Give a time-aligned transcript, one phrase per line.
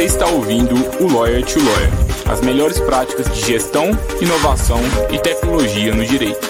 [0.00, 4.78] Você está ouvindo o Lawyer to Lawyer, as melhores práticas de gestão, inovação
[5.12, 6.40] e tecnologia no direito.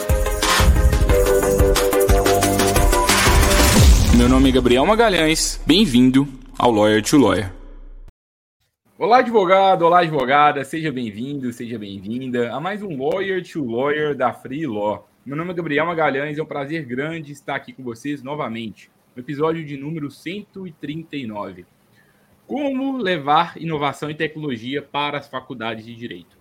[4.16, 7.52] Meu nome é Gabriel Magalhães, bem-vindo ao Lawyer to Lawyer.
[8.96, 14.32] Olá, advogado, olá, advogada, seja bem-vindo, seja bem-vinda a mais um Lawyer to Lawyer da
[14.32, 15.08] Free Law.
[15.26, 19.20] Meu nome é Gabriel Magalhães, é um prazer grande estar aqui com vocês novamente, no
[19.20, 21.66] episódio de número 139.
[22.50, 26.36] Como levar inovação e tecnologia para as faculdades de Direito?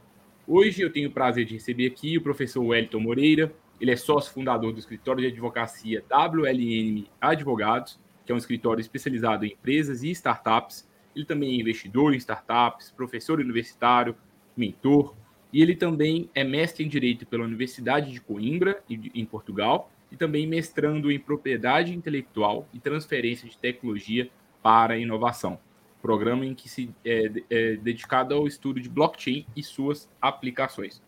[0.48, 4.34] Hoje eu tenho o prazer de receber aqui o professor Wellington Moreira, ele é sócio
[4.34, 10.10] fundador do escritório de advocacia WLN Advogados, que é um escritório especializado em empresas e
[10.10, 10.90] startups.
[11.16, 14.16] Ele também é investidor em startups, professor universitário,
[14.58, 15.14] mentor,
[15.54, 20.48] e ele também é mestre em Direito pela Universidade de Coimbra, em Portugal, e também
[20.48, 24.28] mestrando em Propriedade Intelectual e Transferência de Tecnologia
[24.64, 25.60] para a Inovação
[26.02, 31.02] programa em que se é, é dedicado ao estudo de blockchain e suas aplicações.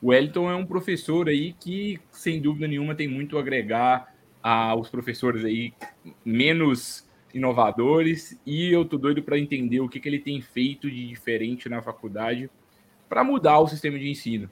[0.00, 4.88] O Wellington é um professor aí que, sem dúvida nenhuma, tem muito a agregar aos
[4.88, 5.74] professores aí
[6.24, 11.06] menos inovadores e eu tô doido para entender o que, que ele tem feito de
[11.06, 12.48] diferente na faculdade
[13.08, 14.50] para mudar o sistema de ensino.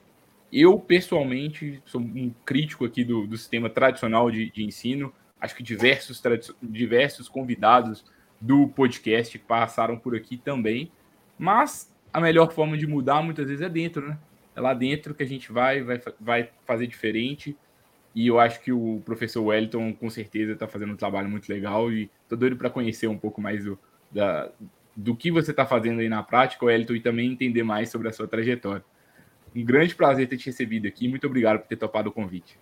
[0.52, 5.12] Eu, pessoalmente, sou um crítico aqui do, do sistema tradicional de, de ensino.
[5.40, 6.22] Acho que diversos,
[6.62, 8.04] diversos convidados
[8.40, 10.90] do podcast passaram por aqui também.
[11.38, 14.18] Mas a melhor forma de mudar muitas vezes é dentro, né?
[14.54, 17.56] É lá dentro que a gente vai, vai, vai fazer diferente.
[18.14, 21.92] E eu acho que o professor Wellington, com certeza, está fazendo um trabalho muito legal.
[21.92, 23.78] E tô doido para conhecer um pouco mais do,
[24.10, 24.50] da,
[24.96, 28.12] do que você está fazendo aí na prática, Wellington, e também entender mais sobre a
[28.12, 28.82] sua trajetória.
[29.54, 31.06] Um grande prazer ter te recebido aqui.
[31.06, 32.58] Muito obrigado por ter topado o convite.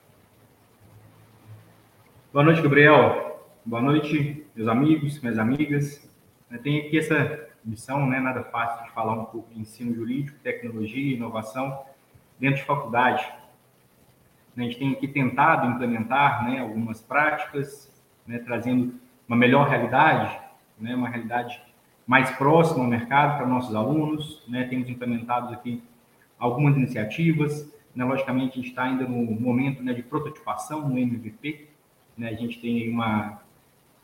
[2.33, 3.34] Boa noite, Gabriel.
[3.67, 6.07] Boa noite, meus amigos, minhas amigas.
[6.51, 10.39] Eu tenho aqui essa missão, né, nada fácil de falar um pouco de ensino jurídico,
[10.41, 11.83] tecnologia inovação
[12.39, 13.27] dentro de faculdade.
[14.55, 17.91] A gente tem aqui tentado implementar né, algumas práticas,
[18.27, 20.39] né, trazendo uma melhor realidade,
[20.79, 21.59] né, uma realidade
[22.07, 24.45] mais próxima ao mercado para nossos alunos.
[24.47, 25.83] Né, temos implementado aqui
[26.39, 27.75] algumas iniciativas.
[27.95, 31.71] Né, logicamente, a gente está ainda no momento né, de prototipação, no MVP.
[32.15, 33.43] Né, a gente tem uma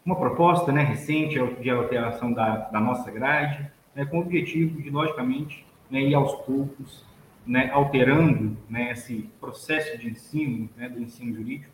[0.04, 4.90] uma proposta né, recente de alteração da, da nossa grade, né, com o objetivo de,
[4.90, 7.04] logicamente, né, ir aos poucos
[7.46, 11.72] né, alterando né, esse processo de ensino, né, do ensino jurídico,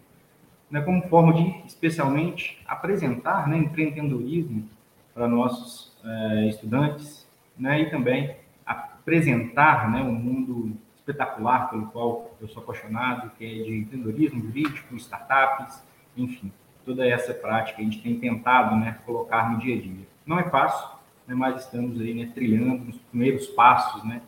[0.70, 4.69] né, como forma de, especialmente, apresentar né, empreendedorismo
[5.14, 7.26] para nossos eh, estudantes
[7.56, 13.64] né, e também apresentar né, um mundo espetacular pelo qual eu sou apaixonado, que é
[13.64, 15.82] de empreendedorismo jurídico, startups,
[16.16, 16.53] enfim
[16.87, 20.07] toda essa prática a gente tem tentado né, colocar no dia a dia.
[20.25, 20.89] Não é fácil,
[21.27, 24.23] né, mas estamos aí né, trilhando os primeiros passos né,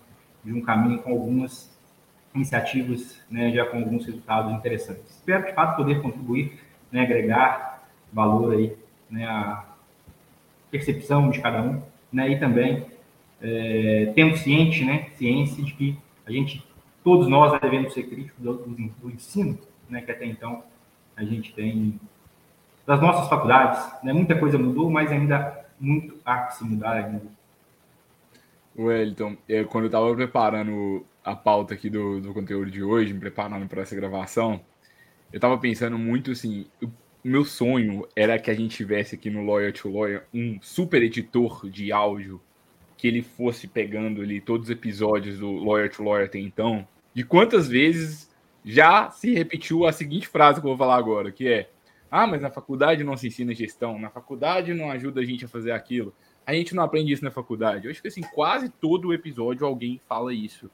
[0.44, 1.72] de um caminho com algumas
[2.34, 5.08] iniciativas, né, já com alguns resultados interessantes.
[5.08, 6.58] Espero, de fato, poder contribuir,
[6.90, 8.76] né, agregar valor aí,
[9.08, 9.64] né, à
[10.70, 11.80] percepção de cada um,
[12.12, 12.86] né, e também
[13.40, 16.66] é, tendo ciente, né, ciência de que a gente,
[17.04, 19.56] todos nós devemos ser críticos do, do, do ensino,
[19.88, 20.64] né, que até então
[21.16, 21.98] a gente tem
[22.88, 23.86] das nossas faculdades.
[24.02, 24.14] Né?
[24.14, 27.20] Muita coisa mudou, mas ainda muito há que se mudar ainda.
[28.76, 33.20] Wellington, é, quando eu estava preparando a pauta aqui do, do conteúdo de hoje, me
[33.20, 34.62] preparando para essa gravação,
[35.30, 36.88] eu estava pensando muito assim, o
[37.22, 41.68] meu sonho era que a gente tivesse aqui no Lawyer to Lawyer um super editor
[41.68, 42.40] de áudio
[42.96, 47.22] que ele fosse pegando ali todos os episódios do Lawyer to Lawyer até então, de
[47.22, 48.30] quantas vezes
[48.64, 51.68] já se repetiu a seguinte frase que eu vou falar agora, que é
[52.10, 55.48] ah, mas na faculdade não se ensina gestão, na faculdade não ajuda a gente a
[55.48, 56.14] fazer aquilo.
[56.46, 57.84] A gente não aprende isso na faculdade.
[57.84, 60.70] Eu acho que assim, quase todo episódio alguém fala isso.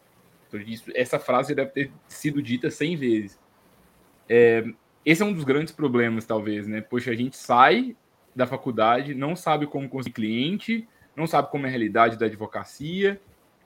[0.47, 3.41] Então, isso essa frase deve ter sido dita 100 vezes.
[4.29, 4.65] É,
[5.05, 6.81] esse é um dos grandes problemas, talvez, né?
[6.81, 7.97] Poxa, a gente sai
[8.35, 13.21] da faculdade, não sabe como conseguir cliente, não sabe como é a realidade da advocacia.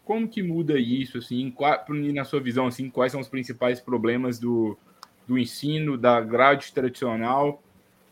[0.05, 4.39] Como que muda isso, assim, qual, na sua visão, assim, quais são os principais problemas
[4.39, 4.79] do,
[5.29, 7.63] do ensino, da grade tradicional.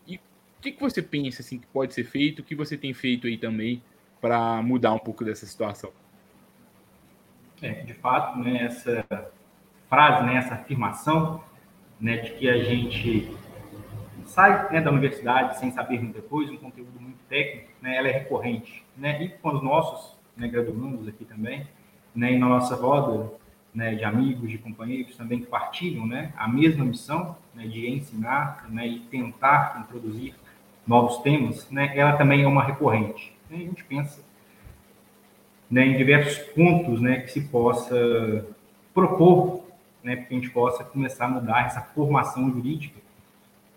[0.06, 2.40] E o que, que você pensa assim, que pode ser feito?
[2.40, 3.82] O que você tem feito aí também
[4.20, 5.90] para mudar um pouco dessa situação?
[7.62, 9.04] É, de fato, né, essa
[9.88, 11.42] frase, né, essa afirmação
[11.98, 13.34] né, de que a gente
[14.26, 18.12] sai né, da universidade sem saber muita coisa, um conteúdo muito técnico, né, ela é
[18.12, 18.84] recorrente.
[18.94, 19.22] Né?
[19.24, 21.66] E com os nossos né, graduandos aqui também,
[22.14, 23.32] né, e na nossa roda
[23.76, 28.64] né, de amigos, de companheiros também que partilham né, a mesma missão né, de ensinar
[28.70, 30.34] né, e tentar introduzir
[30.86, 33.36] novos temas, né, ela também é uma recorrente.
[33.50, 34.24] E a gente pensa
[35.70, 38.46] né, em diversos pontos né, que se possa
[38.94, 39.62] propor,
[40.02, 42.98] né, que a gente possa começar a mudar essa formação jurídica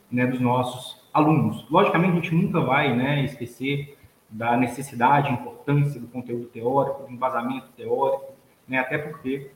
[0.09, 1.69] né, dos nossos alunos.
[1.69, 3.97] Logicamente, a gente nunca vai né, esquecer
[4.29, 8.31] da necessidade, importância do conteúdo teórico, do embasamento teórico,
[8.65, 9.51] né, até porque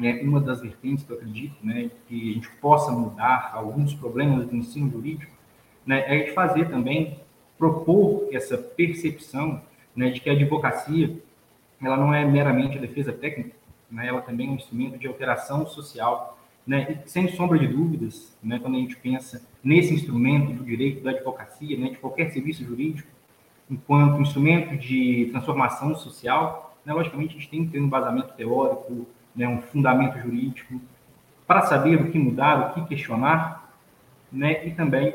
[0.00, 4.46] né, uma das vertentes que eu acredito né, que a gente possa mudar alguns problemas
[4.46, 5.30] do ensino jurídico
[5.84, 7.18] né, é de fazer também,
[7.58, 9.60] propor essa percepção
[9.94, 11.14] né, de que a advocacia
[11.82, 13.54] ela não é meramente a defesa técnica,
[13.90, 16.38] né, ela também é um instrumento de alteração social.
[16.66, 21.02] Né, e, sem sombra de dúvidas, né, quando a gente pensa nesse instrumento do direito
[21.02, 23.08] da advocacia, né, de qualquer serviço jurídico,
[23.70, 29.06] enquanto instrumento de transformação social, né, logicamente a gente tem que ter um embasamento teórico,
[29.34, 30.80] né, um fundamento jurídico,
[31.46, 33.72] para saber o que mudar, o que questionar,
[34.30, 35.14] né, e também,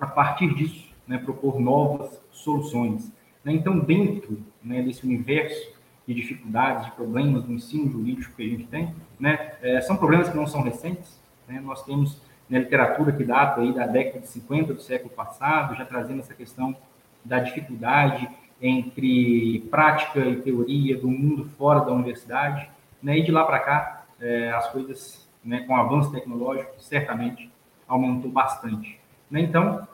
[0.00, 3.12] a partir disso, né, propor novas soluções.
[3.44, 3.52] Né?
[3.52, 5.74] Então, dentro né, desse universo
[6.06, 10.28] de dificuldades, de problemas do ensino jurídico que a gente tem, né, é, são problemas
[10.28, 11.22] que não são recentes.
[11.62, 15.84] Nós temos na literatura que data aí da década de 50 do século passado, já
[15.84, 16.76] trazendo essa questão
[17.24, 18.28] da dificuldade
[18.60, 22.68] entre prática e teoria do mundo fora da universidade,
[23.04, 23.18] né?
[23.18, 27.50] E de lá para cá, é, as coisas, né, com o avanço tecnológico, certamente
[27.86, 28.98] aumentou bastante.
[29.30, 29.42] Né?
[29.42, 29.86] Então,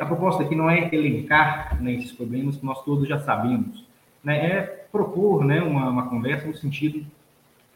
[0.00, 3.84] a proposta aqui não é elencar né, esses problemas que nós todos já sabemos,
[4.22, 4.46] né?
[4.46, 4.60] é
[4.92, 7.04] propor né, uma, uma conversa no sentido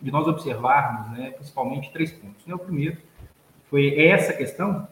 [0.00, 2.46] de nós observarmos, né, principalmente, três pontos.
[2.46, 2.54] Né?
[2.54, 2.96] O primeiro
[3.68, 4.88] foi essa questão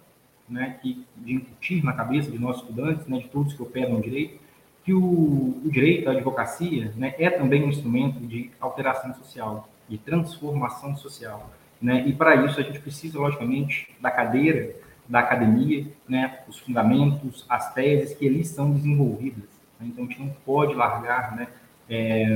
[0.48, 4.40] né, que, de incutir na cabeça de nossos estudantes, né, de todos que operam direito,
[4.88, 9.98] que o, o direito, a advocacia, né, é também um instrumento de alteração social, de
[9.98, 11.50] transformação social.
[11.80, 12.04] Né?
[12.06, 14.74] E para isso a gente precisa, logicamente, da cadeira
[15.06, 19.44] da academia, né, os fundamentos, as teses que ali são desenvolvidas.
[19.78, 19.88] Né?
[19.88, 21.48] Então, a gente não pode largar né,
[21.88, 22.26] é,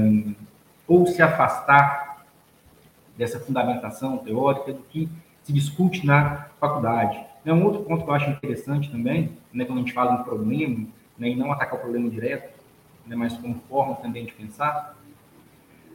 [0.87, 2.27] ou se afastar
[3.17, 5.09] dessa fundamentação teórica do que
[5.43, 7.19] se discute na faculdade.
[7.47, 10.23] É um outro ponto que eu acho interessante também, né, quando a gente fala em
[10.23, 10.87] problema,
[11.23, 12.53] né, e não atacar o problema direto,
[13.07, 14.99] né, mas como forma também de pensar,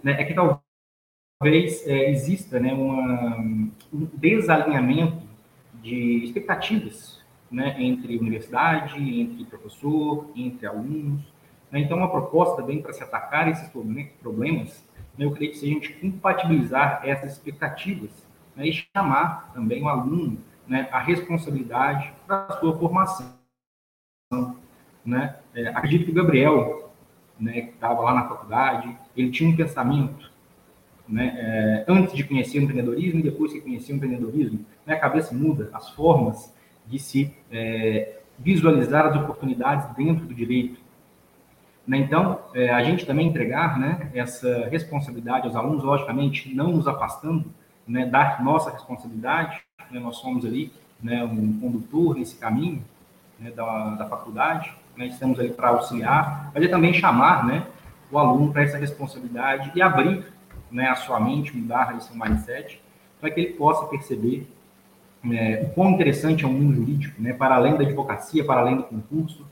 [0.02, 5.22] né, é que talvez é, exista né, uma, um desalinhamento
[5.84, 7.22] de expectativas
[7.52, 11.22] né, entre universidade, entre professor, entre alunos.
[11.70, 11.82] Né?
[11.82, 13.70] Então, uma proposta também para se atacar esses
[14.22, 14.82] problemas,
[15.18, 18.12] né, eu creio que se a gente compatibilizar essas expectativas
[18.56, 23.36] né, e chamar também o aluno né, a responsabilidade para a sua formação.
[25.08, 25.38] Né?
[25.56, 26.92] É, acredito que o Gabriel,
[27.40, 30.30] né, que estava lá na faculdade, ele tinha um pensamento
[31.08, 35.00] né, é, antes de conhecer o empreendedorismo e depois que conhecer o empreendedorismo, né, a
[35.00, 36.54] cabeça muda, as formas
[36.86, 40.78] de se é, visualizar as oportunidades dentro do direito.
[41.88, 46.86] Né, então, é, a gente também entregar né, essa responsabilidade aos alunos, logicamente, não nos
[46.86, 47.46] afastando
[47.88, 50.70] né, da nossa responsabilidade, né, nós somos ali
[51.02, 52.84] né, um condutor nesse caminho
[53.40, 57.66] né, da, da faculdade, né, estamos ali para auxiliar, mas é também chamar né,
[58.12, 60.26] o aluno para essa responsabilidade e abrir
[60.72, 62.82] né, a sua mente, mudar esse mindset,
[63.20, 64.48] para que ele possa perceber
[65.32, 68.78] é, o quão interessante é o mundo jurídico, né, para além da advocacia, para além
[68.78, 69.46] do concurso,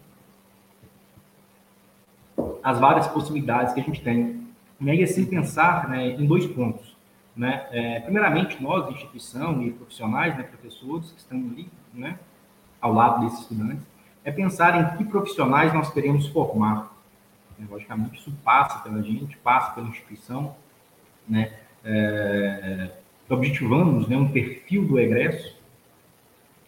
[2.64, 4.44] as várias possibilidades que a gente tem.
[4.82, 6.96] E aí, assim, pensar né, em dois pontos.
[7.36, 7.68] Né?
[7.72, 12.18] É, primeiramente, nós, instituição e profissionais, né, professores que estão ali, né,
[12.82, 13.86] ao lado desses estudantes,
[14.26, 16.92] é pensar em que profissionais nós queremos formar.
[17.70, 20.56] Logicamente, isso passa pela gente, passa pela instituição,
[21.30, 21.54] né,
[21.86, 22.90] é,
[23.30, 25.56] objetivamos né, um perfil do egresso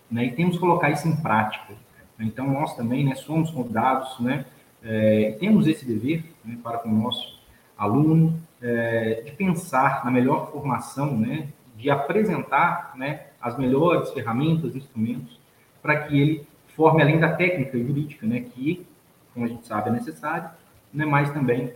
[0.10, 1.74] né, e temos que colocar isso em prática.
[2.20, 4.46] Então, nós também né, somos convidados, né,
[4.84, 7.38] é, temos esse dever né, para com o nosso
[7.78, 15.40] aluno é, de pensar na melhor formação, né, de apresentar né, as melhores ferramentas, instrumentos,
[15.82, 16.48] para que ele
[16.78, 18.86] forme além da técnica jurídica, né, que,
[19.34, 20.50] como a gente sabe, é necessário,
[20.94, 21.74] né, mas também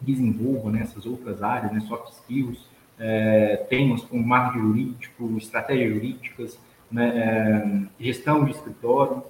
[0.00, 2.64] desenvolva né, outras áreas, né, soft skills,
[2.98, 6.58] é, temas como marketing jurídico, estratégias jurídicas,
[6.90, 9.22] né, é, gestão de escritório.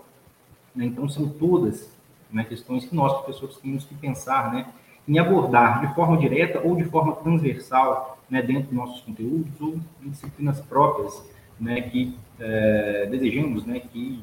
[0.74, 1.90] Né, então, são todas
[2.30, 4.66] né, questões que nós, professores, temos que pensar né,
[5.08, 9.78] em abordar de forma direta ou de forma transversal né, dentro dos nossos conteúdos ou
[10.02, 11.24] em disciplinas próprias
[11.58, 14.22] né, que é, desejamos né, que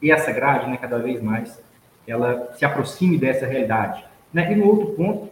[0.00, 1.60] isso, essa grade, né, cada vez mais,
[2.06, 4.04] ela se aproxime dessa realidade.
[4.32, 4.52] Né?
[4.52, 5.30] E no outro ponto,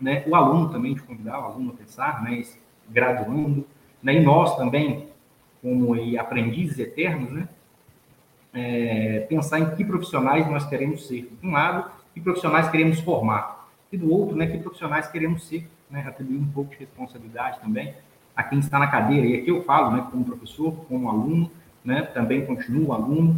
[0.00, 2.42] né, o aluno também, de convidar o aluno a pensar, né,
[2.88, 3.66] graduando,
[4.02, 5.08] né, e nós também,
[5.60, 7.48] como aprendizes eternos, né,
[8.52, 11.30] é, pensar em que profissionais nós queremos ser.
[11.40, 13.62] De um lado, que profissionais queremos formar.
[13.90, 17.94] e do outro, né, que profissionais queremos ser, né, atribuir um pouco de responsabilidade também
[18.34, 19.26] a quem está na cadeira.
[19.26, 21.50] E aqui eu falo, né, como professor, como aluno,
[21.84, 23.36] né, também continuo aluno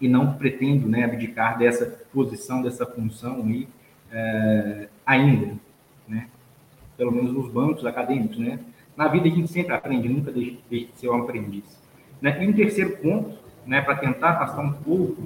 [0.00, 3.68] e não pretendo, né, abdicar dessa posição, dessa função aí
[4.10, 5.54] é, ainda,
[6.08, 6.28] né,
[6.96, 8.58] pelo menos nos bancos acadêmicos, né.
[8.96, 11.64] Na vida a gente sempre aprende, nunca deixa, de ser um aprendiz.
[12.20, 12.44] Né?
[12.44, 15.16] E um terceiro ponto, né, para tentar afastar um pouco,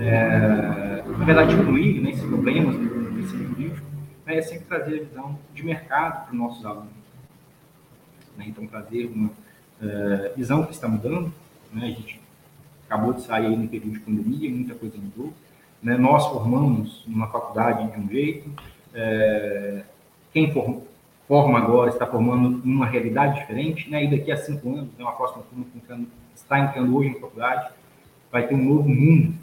[0.00, 3.86] é, na verdade, diminuir né, esses problemas do ensino jurídico,
[4.24, 7.00] né, é sempre trazer a visão de mercado para os nossos alunos.
[8.36, 8.46] Né?
[8.48, 11.32] Então, trazer uma uh, visão que está mudando.
[11.72, 11.86] Né?
[11.86, 12.20] A gente
[12.90, 15.32] acabou de sair no período de pandemia, muita coisa mudou.
[15.80, 15.96] Né?
[15.96, 18.50] Nós formamos numa faculdade de um jeito,
[18.92, 19.84] é,
[20.32, 20.82] quem for,
[21.28, 24.04] forma agora está formando numa realidade diferente, né?
[24.04, 27.70] e daqui a cinco anos, né, uma próxima turma entrando, está entrando hoje na faculdade,
[28.32, 29.34] vai ter um novo mundo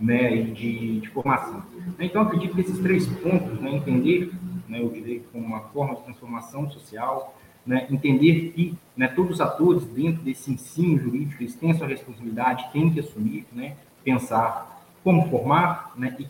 [0.00, 1.62] né, de, de formação.
[2.00, 4.32] Então, acredito que esses três pontos, né, entender
[4.68, 7.36] né, o direito como uma forma de transformação social,
[7.66, 12.70] né, entender que né, todos os atores dentro desse ensino jurídico eles têm sua responsabilidade,
[12.72, 16.28] têm que assumir, né, pensar como formar né, e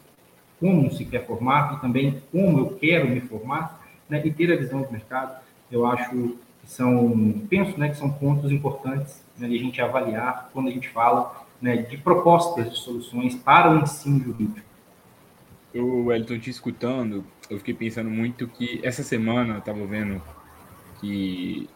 [0.59, 4.57] como se quer formar e também como eu quero me formar né, e ter a
[4.57, 5.39] visão do mercado,
[5.71, 10.51] eu acho que são, penso né, que são pontos importantes né, de a gente avaliar
[10.53, 14.67] quando a gente fala né, de propostas de soluções para o ensino jurídico.
[15.73, 20.23] Eu, Wellington, te escutando, eu fiquei pensando muito que essa semana eu estava vendo
[21.01, 21.69] que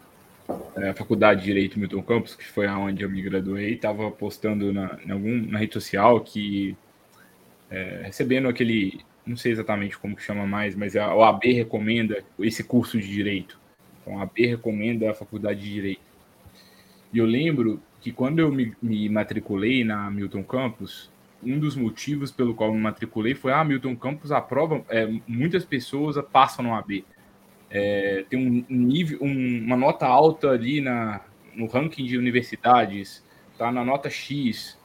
[0.77, 4.71] é, a Faculdade de Direito Milton Campos, que foi aonde eu me graduei, estava postando
[4.73, 6.75] na, algum, na rede social que
[7.69, 12.63] é, recebendo aquele, não sei exatamente como que chama mais, mas a OAB recomenda esse
[12.63, 13.59] curso de Direito.
[14.01, 16.01] Então, a AB recomenda a Faculdade de Direito.
[17.13, 21.09] E eu lembro que quando eu me, me matriculei na Milton Campos,
[21.43, 26.15] um dos motivos pelo qual me matriculei foi: ah, Milton Campos aprova, é, muitas pessoas
[26.31, 27.03] passam no AB
[27.71, 31.21] é, tem um nível, um, uma nota alta ali na,
[31.55, 33.23] no ranking de universidades,
[33.57, 34.77] tá na nota X.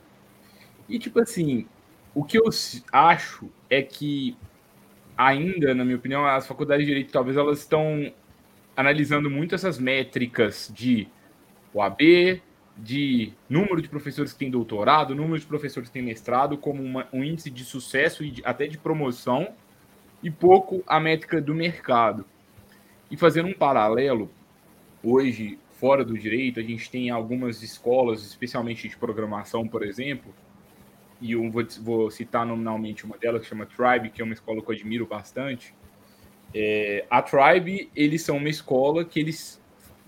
[0.88, 1.66] E tipo assim,
[2.14, 2.45] o que eu
[2.93, 4.37] acho é que
[5.16, 8.12] ainda, na minha opinião, as faculdades de direito talvez elas estão
[8.76, 11.09] analisando muito essas métricas de
[11.75, 12.40] OAB,
[12.76, 17.09] de número de professores que têm doutorado, número de professores que têm mestrado, como uma,
[17.12, 19.55] um índice de sucesso e de, até de promoção,
[20.23, 22.25] e pouco a métrica do mercado.
[23.11, 24.31] E fazendo um paralelo,
[25.03, 30.35] hoje, fora do direito, a gente tem algumas escolas, especialmente de programação, por exemplo,
[31.21, 34.61] e eu vou, vou citar nominalmente uma delas, que chama Tribe, que é uma escola
[34.61, 35.75] que eu admiro bastante.
[36.55, 39.61] É, a Tribe, eles são uma escola que eles,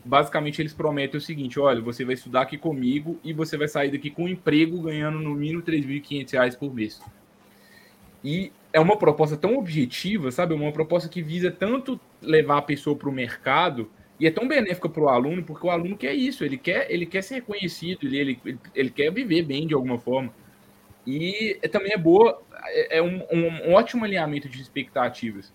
[0.05, 3.91] basicamente, eles prometem o seguinte, olha, você vai estudar aqui comigo e você vai sair
[3.91, 7.01] daqui com um emprego ganhando no mínimo R$ 3.500 por mês.
[8.25, 10.55] E é uma proposta tão objetiva, sabe?
[10.55, 14.89] Uma proposta que visa tanto levar a pessoa para o mercado e é tão benéfica
[14.89, 18.39] para o aluno, porque o aluno quer isso, ele quer, ele quer ser reconhecido, ele,
[18.45, 20.33] ele, ele quer viver bem de alguma forma.
[21.07, 25.53] E é, também é boa, é, é um, um, um, ótimo alinhamento de expectativas.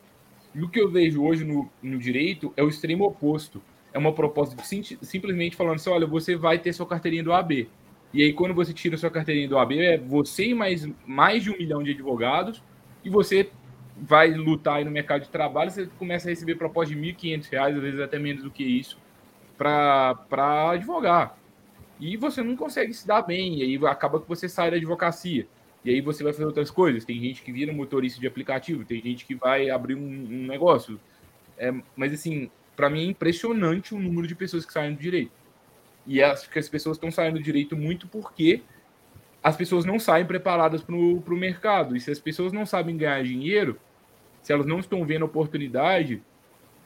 [0.55, 3.62] E o que eu vejo hoje no, no direito é o extremo oposto.
[3.91, 7.70] É uma proposta sim, simplesmente falando assim: olha, você vai ter sua carteirinha do AB.
[8.13, 11.51] E aí, quando você tira sua carteirinha do AB, é você e mais, mais de
[11.51, 12.63] um milhão de advogados
[13.03, 13.50] e você
[13.98, 17.75] vai lutar aí no mercado de trabalho, você começa a receber propostas de R$ 1.500,
[17.75, 18.98] às vezes até menos do que isso,
[19.57, 21.38] para advogar.
[22.00, 25.48] E você não consegue se dar bem, e aí acaba que você sai da advocacia.
[25.86, 27.05] E aí você vai fazer outras coisas.
[27.05, 31.00] Tem gente que vira motorista de aplicativo, tem gente que vai abrir um, um negócio.
[31.57, 35.31] É, mas assim, para mim é impressionante o número de pessoas que saem do direito.
[36.05, 38.62] E acho que as pessoas estão saindo do direito muito porque
[39.44, 41.98] as pessoas não saem preparadas para o mercado.
[41.98, 43.78] E se as pessoas não sabem ganhar dinheiro,
[44.42, 46.24] se elas não estão vendo oportunidade,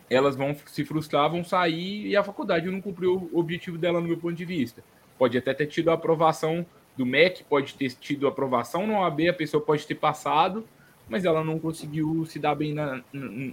[0.09, 4.07] elas vão se frustrar, vão sair e a faculdade não cumpriu o objetivo dela, no
[4.07, 4.83] meu ponto de vista.
[5.19, 9.33] Pode até ter tido a aprovação do MEC, pode ter tido aprovação no OAB, a
[9.33, 10.65] pessoa pode ter passado,
[11.07, 13.01] mas ela não conseguiu se dar bem na,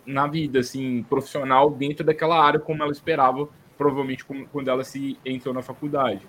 [0.07, 5.55] na vida, assim, profissional, dentro daquela área como ela esperava, provavelmente quando ela se entrou
[5.55, 6.23] na faculdade.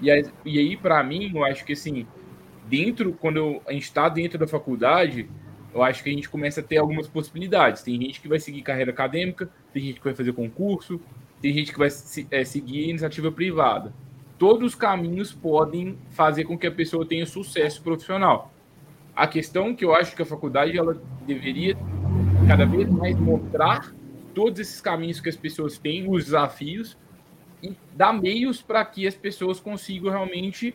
[0.00, 2.06] E aí, aí para mim, eu acho que assim,
[2.68, 5.28] dentro, quando eu, a gente está dentro da faculdade,
[5.74, 7.82] eu acho que a gente começa a ter algumas possibilidades.
[7.82, 11.00] Tem gente que vai seguir carreira acadêmica, tem gente que vai fazer concurso,
[11.40, 11.88] tem gente que vai
[12.30, 13.92] é, seguir iniciativa privada.
[14.38, 18.52] Todos os caminhos podem fazer com que a pessoa tenha sucesso profissional.
[19.14, 21.76] A questão que eu acho que a faculdade ela deveria
[22.46, 23.92] cada vez mais mostrar
[24.34, 26.96] todos esses caminhos que as pessoas têm, os desafios,
[27.62, 30.74] e dar meios para que as pessoas consigam realmente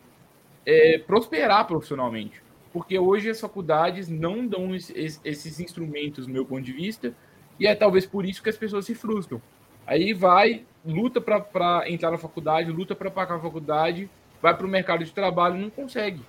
[0.66, 2.42] é, prosperar profissionalmente.
[2.72, 7.13] Porque hoje as faculdades não dão esses, esses instrumentos, do meu ponto de vista,
[7.60, 9.42] E é talvez por isso que as pessoas se frustram.
[9.86, 14.10] Aí vai, luta para entrar na faculdade, luta para pagar a faculdade,
[14.42, 16.22] vai para o mercado de trabalho não consegue.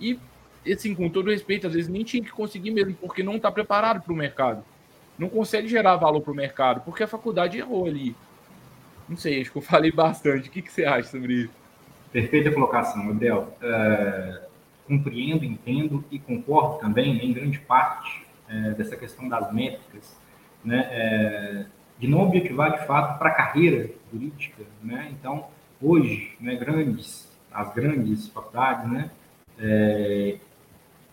[0.00, 0.18] E,
[0.70, 4.02] assim, com todo respeito, às vezes nem tinha que conseguir mesmo, porque não está preparado
[4.02, 4.64] para o mercado.
[5.18, 8.16] Não consegue gerar valor para o mercado, porque a faculdade errou ali.
[9.08, 10.48] Não sei, acho que eu falei bastante.
[10.48, 11.52] O que, que você acha sobre isso?
[12.12, 13.56] Perfeita colocação, Abel.
[13.60, 14.42] É,
[14.86, 20.16] compreendo, entendo e concordo também em grande parte é, dessa questão das métricas,
[20.64, 21.66] né, é,
[21.98, 24.62] de não objetivar de fato para a carreira jurídica.
[24.82, 25.08] Né?
[25.12, 25.48] Então,
[25.80, 29.10] hoje, né, grandes, as grandes faculdades né,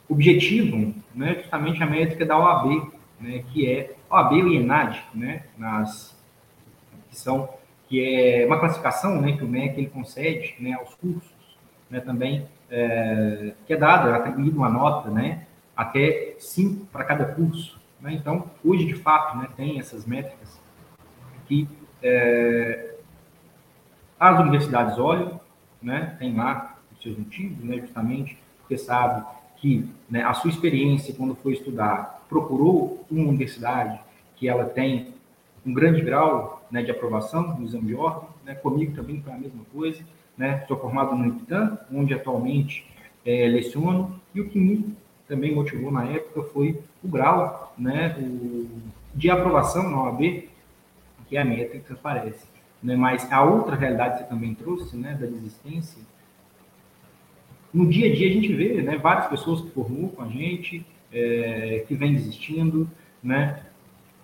[0.08, 6.16] objetivam né, justamente a métrica da OAB, né, que é OAB e ENAD, né, nas,
[7.10, 7.50] que são
[7.92, 11.30] que é uma classificação né, que o MEC ele concede né, aos cursos,
[11.90, 15.46] né, também, é, que é dada, atribuída uma nota, né,
[15.76, 17.78] até cinco para cada curso.
[18.00, 18.14] Né?
[18.14, 20.58] Então, hoje, de fato, né, tem essas métricas
[21.48, 21.68] que
[22.02, 22.96] é,
[24.18, 25.42] as universidades olham,
[25.82, 29.26] né, tem lá os seus motivos, né, justamente porque sabe
[29.58, 34.00] que né, a sua experiência quando foi estudar procurou uma universidade
[34.38, 35.14] que ela tem
[35.66, 39.38] um grande grau né, de aprovação no exame de ordem, né, comigo também foi a
[39.38, 40.02] mesma coisa,
[40.38, 42.86] né, sou formado no IPTAN, onde atualmente
[43.26, 44.96] é, leciono, e o que me
[45.28, 48.68] também motivou na época foi o grau né, o,
[49.14, 50.50] de aprovação na OAB,
[51.28, 52.50] que é a métrica que.
[52.82, 56.02] Né, mas a outra realidade que você também trouxe, né, da desistência,
[57.74, 60.86] no dia a dia a gente vê né, várias pessoas que formou com a gente,
[61.14, 62.90] é, que vem desistindo,
[63.24, 63.64] né,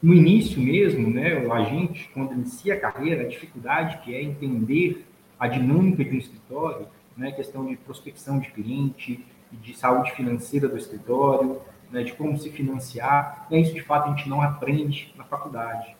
[0.02, 5.06] no início mesmo, né, a gente, quando inicia a carreira, a dificuldade que é entender
[5.40, 10.78] a dinâmica de um escritório, né, questão de prospecção de cliente, de saúde financeira do
[10.78, 11.60] escritório,
[11.92, 15.96] né, de como se financiar, né, isso de fato a gente não aprende na faculdade.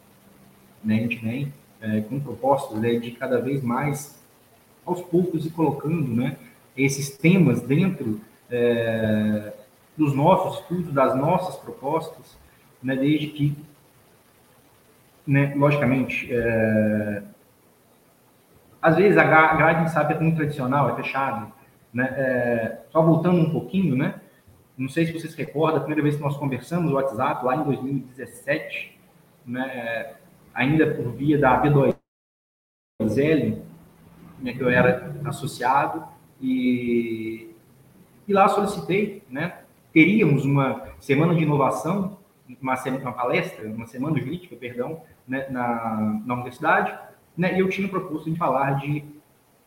[0.84, 4.22] Né, a gente vem é, com propostas né, de cada vez mais,
[4.86, 6.38] aos poucos, e colocando né,
[6.76, 9.54] esses temas dentro é,
[9.98, 12.38] dos nossos estudos, das nossas propostas,
[12.82, 13.58] né, desde que
[15.28, 17.22] né, logicamente, é...
[18.82, 21.48] às vezes a grade, sabe, é muito tradicional, é fechada.
[21.94, 22.06] Né?
[22.06, 22.80] É...
[22.90, 24.22] Só voltando um pouquinho, né?
[24.78, 27.64] Não sei se vocês recordam, a primeira vez que nós conversamos no WhatsApp, lá em
[27.64, 28.98] 2017,
[29.46, 30.16] né?
[30.58, 33.62] ainda por via da B2L,
[34.40, 36.04] né, que eu era associado,
[36.42, 37.52] e,
[38.28, 39.60] e lá solicitei, né?
[39.94, 42.18] Teríamos uma semana de inovação,
[42.62, 46.98] uma, uma palestra, uma semana jurídica, perdão, né, na, na universidade,
[47.38, 49.04] né, e eu tinha proposto de falar de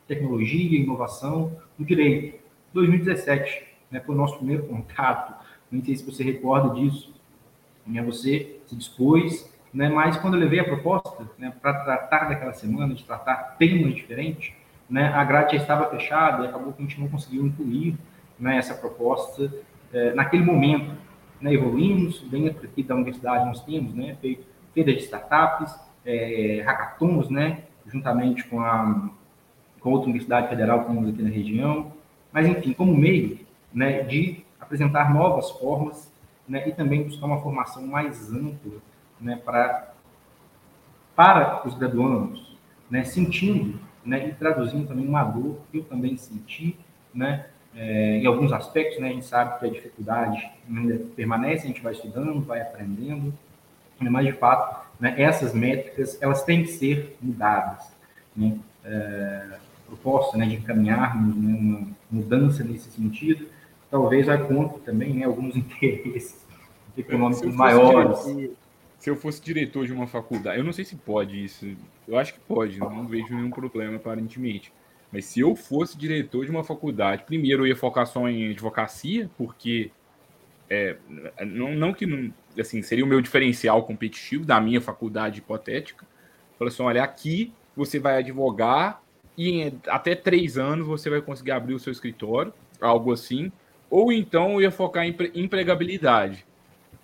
[0.06, 2.40] tecnologia inovação no direito.
[2.72, 5.34] 2017 né, foi o nosso primeiro contato,
[5.70, 7.14] não sei se você recorda disso,
[7.86, 12.52] né, você se dispôs, né, mas quando eu levei a proposta né, para tratar daquela
[12.52, 14.52] semana, de tratar temas diferentes,
[14.88, 17.96] né, a grade já estava fechada e acabou que a gente não conseguiu incluir
[18.38, 19.52] né, essa proposta
[19.92, 20.92] eh, naquele momento.
[21.40, 25.74] Né, evoluímos, dentro aqui da universidade nós temos né, feito feira de startups,
[26.04, 29.10] é, hackathons, né, juntamente com a
[29.80, 31.92] com outra universidade federal que temos aqui na região,
[32.30, 33.40] mas enfim, como meio,
[33.72, 36.12] né, de apresentar novas formas,
[36.46, 38.78] né, e também buscar uma formação mais ampla,
[39.20, 39.94] né, para
[41.16, 42.56] para os graduandos,
[42.90, 46.78] né, sentindo, né, e traduzindo também uma dor que eu também senti,
[47.12, 51.68] né, é, em alguns aspectos, né, a gente sabe que a dificuldade ainda permanece, a
[51.68, 53.32] gente vai estudando, vai aprendendo,
[54.00, 57.92] mas de fato, né, essas métricas elas têm que ser mudadas.
[58.36, 58.58] Né?
[58.84, 63.46] É, proposta né, de encaminharmos né, uma mudança nesse sentido,
[63.90, 66.46] talvez vai contra também né, alguns interesses
[66.96, 68.24] econômicos maiores.
[68.24, 68.56] Diretor,
[68.98, 71.66] se eu fosse diretor de uma faculdade, eu não sei se pode isso,
[72.06, 74.72] eu acho que pode, não vejo nenhum problema aparentemente.
[75.12, 79.28] Mas se eu fosse diretor de uma faculdade, primeiro eu ia focar só em advocacia,
[79.36, 79.90] porque
[80.68, 80.96] é,
[81.44, 86.06] não, não que não, assim, seria o meu diferencial competitivo da minha faculdade hipotética.
[86.56, 89.02] Falei assim: olha, aqui você vai advogar
[89.36, 93.50] e em até três anos você vai conseguir abrir o seu escritório, algo assim.
[93.90, 96.46] Ou então eu ia focar em empregabilidade.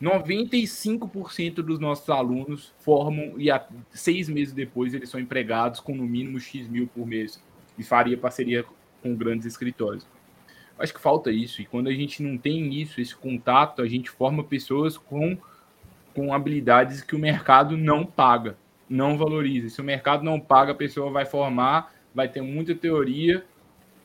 [0.01, 3.49] 95% dos nossos alunos formam e
[3.91, 7.43] seis meses depois eles são empregados com no mínimo X mil por mês
[7.79, 8.65] e faria parceria
[9.03, 10.07] com grandes escritórios.
[10.79, 11.63] Acho que falta isso.
[11.63, 15.39] E quando a gente não tem isso, esse contato, a gente forma pessoas com,
[16.15, 18.57] com habilidades que o mercado não paga,
[18.89, 19.71] não valoriza.
[19.71, 23.45] Se o mercado não paga, a pessoa vai formar, vai ter muita teoria,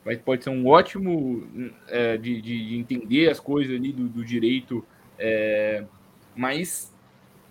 [0.04, 1.46] vai, pode ser um ótimo
[1.88, 4.84] é, de, de, de, entender as coisas ali do, do direito,
[5.18, 5.84] é,
[6.34, 6.94] mas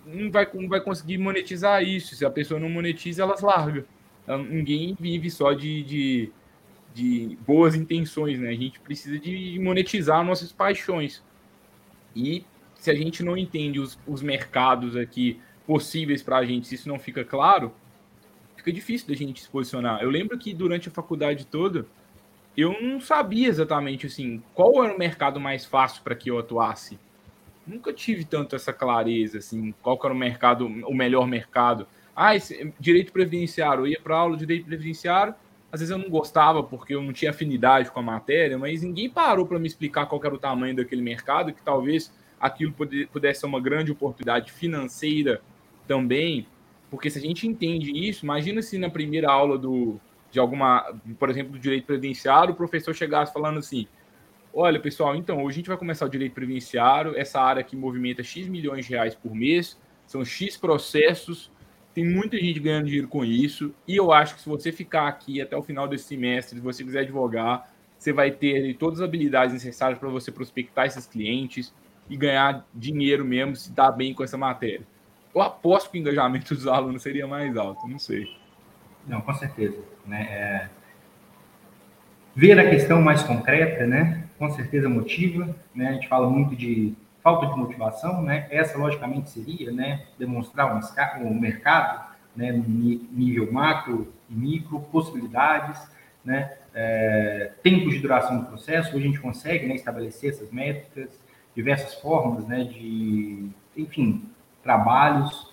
[0.04, 2.16] não vai, não vai conseguir monetizar isso.
[2.16, 3.84] Se a pessoa não monetiza, elas largam.
[4.26, 6.32] Ninguém vive só de, de,
[6.94, 8.50] de boas intenções, né?
[8.50, 11.22] A gente precisa de monetizar nossas paixões.
[12.14, 16.74] E se a gente não entende os, os mercados aqui possíveis para a gente, se
[16.74, 17.72] isso não fica claro,
[18.56, 20.02] fica difícil da gente se posicionar.
[20.02, 21.86] Eu lembro que durante a faculdade toda,
[22.56, 26.98] eu não sabia exatamente assim qual era o mercado mais fácil para que eu atuasse.
[27.66, 31.86] Nunca tive tanto essa clareza assim, qual era o mercado, o melhor mercado.
[32.14, 35.34] Ah, esse, direito previdenciário, eu ia para aula de direito previdenciário,
[35.70, 39.08] às vezes eu não gostava porque eu não tinha afinidade com a matéria, mas ninguém
[39.08, 42.74] parou para me explicar qual era o tamanho daquele mercado, que talvez aquilo
[43.10, 45.40] pudesse ser uma grande oportunidade financeira
[45.86, 46.46] também,
[46.90, 50.00] porque se a gente entende isso, imagina se na primeira aula do,
[50.32, 53.86] de alguma, por exemplo, do direito previdenciário, o professor chegasse falando assim:
[54.52, 58.22] olha, pessoal, então hoje a gente vai começar o direito previdenciário, essa área que movimenta
[58.22, 61.51] X milhões de reais por mês, são X processos,
[61.94, 65.40] tem muita gente ganhando dinheiro com isso, e eu acho que se você ficar aqui
[65.40, 69.52] até o final desse semestre, se você quiser advogar, você vai ter todas as habilidades
[69.52, 71.72] necessárias para você prospectar esses clientes
[72.08, 74.82] e ganhar dinheiro mesmo, se dar bem com essa matéria.
[75.34, 78.36] Eu aposto que o engajamento dos alunos seria mais alto, não sei.
[79.06, 79.78] Não, com certeza.
[80.06, 80.22] Né?
[80.22, 80.68] É...
[82.34, 84.22] Ver a questão mais concreta, né?
[84.42, 85.54] com certeza motiva.
[85.72, 85.88] Né?
[85.88, 88.46] A gente fala muito de falta de motivação, né?
[88.50, 90.06] essa logicamente seria né?
[90.18, 92.52] demonstrar um, um mercado né?
[92.52, 95.80] nível macro e micro, possibilidades,
[96.24, 96.56] né?
[96.74, 101.10] É, tempos de duração do processo, hoje a gente consegue né, estabelecer essas métricas,
[101.54, 104.24] diversas formas né, de, enfim,
[104.62, 105.50] trabalhos,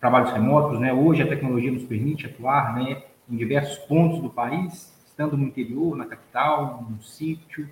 [0.00, 0.92] trabalhos remotos, né?
[0.92, 5.96] Hoje a tecnologia nos permite atuar, né, em diversos pontos do país, estando no interior,
[5.96, 7.68] na capital, no sítio.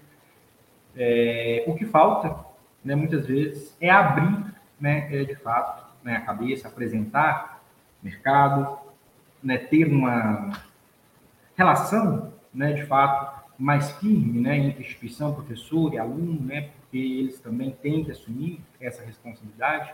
[0.94, 2.44] É, o que falta,
[2.84, 4.44] né, muitas vezes, é abrir,
[4.80, 7.62] né, é, de fato, né, a cabeça, apresentar
[8.02, 8.78] mercado,
[9.42, 10.50] né, ter uma
[11.54, 17.38] relação, né, de fato, mais firme, né, entre instituição, professor e aluno, né, porque eles
[17.40, 19.92] também têm que assumir essa responsabilidade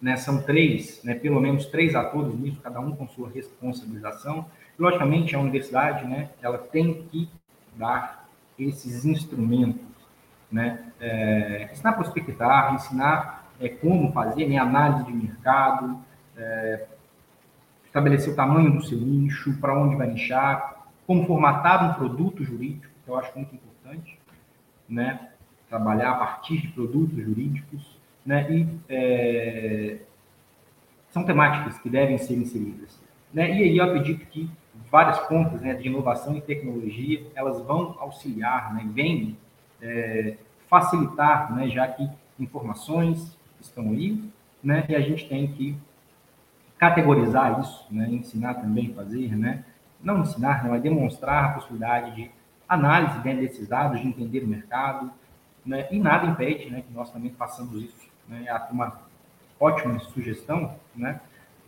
[0.00, 4.46] né, são três, né, pelo menos três atores nisso, cada um com sua responsabilização.
[4.78, 7.28] Logicamente, a universidade, né, ela tem que
[7.74, 9.80] dar esses instrumentos,
[10.50, 15.98] né, é, ensinar prospectar, ensinar é, como fazer né, análise de mercado,
[16.36, 16.86] é,
[17.84, 22.92] estabelecer o tamanho do seu nicho, para onde vai nichar, como formatar um produto jurídico,
[23.04, 24.18] que eu acho muito importante,
[24.88, 25.30] né,
[25.68, 28.50] trabalhar a partir de produtos jurídicos, né?
[28.50, 29.98] E é,
[31.10, 33.00] são temáticas que devem ser inseridas.
[33.32, 33.48] Né?
[33.50, 34.50] E aí eu acredito que
[34.90, 39.36] várias pontas né, de inovação e tecnologia elas vão auxiliar, né, vêm
[39.80, 40.36] é,
[40.68, 42.08] facilitar, né, já que
[42.38, 44.22] informações estão aí,
[44.62, 45.76] né, e a gente tem que
[46.78, 49.64] categorizar isso, né, ensinar também a fazer, né,
[50.02, 52.30] não ensinar, né, mas demonstrar a possibilidade de
[52.68, 55.10] análise né, desses dados, de entender o mercado,
[55.64, 59.00] né, e nada impede né, que nós também façamos isso né, é uma
[59.58, 61.20] ótima sugestão, né?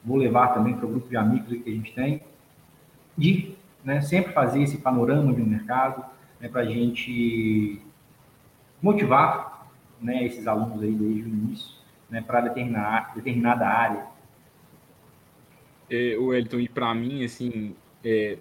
[0.05, 2.23] Vou levar também para o grupo de amigos que a gente tem,
[3.17, 6.05] de né, sempre fazer esse panorama de um mercado,
[6.41, 7.81] né, para a gente
[8.81, 9.69] motivar
[10.01, 11.77] né, esses alunos aí desde o início,
[12.09, 14.07] né, para determinar, determinada área.
[15.91, 18.39] É, o Elton, e para mim, assim, é,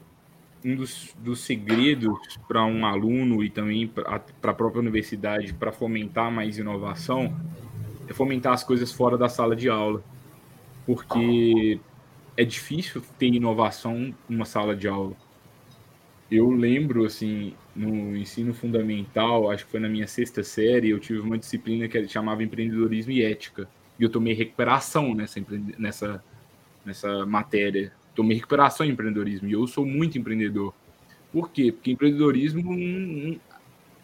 [0.64, 6.32] um dos, dos segredos para um aluno e também para a própria universidade para fomentar
[6.32, 7.34] mais inovação
[8.08, 10.04] é fomentar as coisas fora da sala de aula.
[10.86, 11.80] Porque
[12.38, 15.14] é difícil ter inovação numa sala de aula.
[16.32, 21.20] Eu lembro, assim, no ensino fundamental, acho que foi na minha sexta série, eu tive
[21.20, 23.70] uma disciplina que chamava empreendedorismo e ética.
[24.00, 25.40] E eu tomei recuperação nessa,
[25.78, 26.24] nessa,
[26.84, 27.94] nessa matéria.
[28.16, 29.48] Tomei recuperação em empreendedorismo.
[29.48, 30.74] E eu sou muito empreendedor.
[31.32, 31.72] Por quê?
[31.72, 33.40] Porque empreendedorismo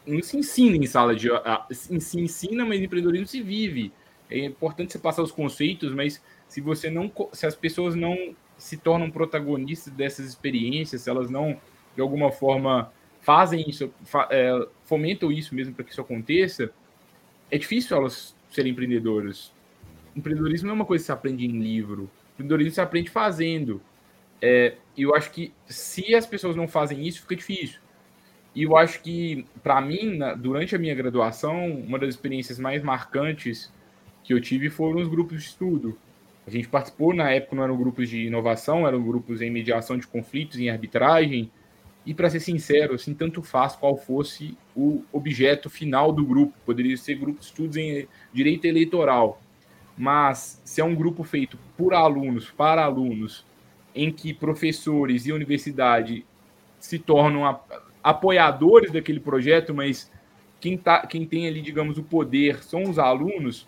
[0.06, 3.92] não se ensina em sala de aula, se ensina, mas empreendedorismo se vive.
[4.30, 8.78] É importante você passar os conceitos, mas se você não, se as pessoas não se
[8.78, 11.60] tornam protagonistas dessas experiências, se elas não
[11.96, 12.92] de alguma forma
[13.24, 13.92] fazem isso,
[14.30, 16.70] é, fomentam isso mesmo para que isso aconteça,
[17.50, 19.52] é difícil elas serem empreendedoras.
[20.16, 22.12] Empreendedorismo não é uma coisa que se aprende em livro.
[22.34, 23.82] Empreendedorismo se aprende fazendo.
[24.42, 27.80] É, e eu acho que se as pessoas não fazem isso, fica difícil.
[28.54, 32.84] E eu acho que, para mim, na, durante a minha graduação, uma das experiências mais
[32.84, 33.72] marcantes
[34.24, 35.98] que eu tive foram os grupos de estudo.
[36.46, 40.06] A gente participou, na época não eram grupos de inovação, eram grupos em mediação de
[40.06, 41.50] conflitos, em arbitragem.
[42.06, 46.54] E, para ser sincero, assim, tanto faz qual fosse o objeto final do grupo.
[46.66, 49.42] Poderia ser grupo de estudos em direito eleitoral.
[49.98, 53.46] mas se é um grupo feito por alunos, para alunos,
[53.96, 56.26] em que professores e universidade
[56.80, 57.60] se tornam
[58.04, 60.12] apoiadores daquele projeto, mas
[60.60, 63.68] quem, tá, quem tem ali, digamos, o poder são os alunos,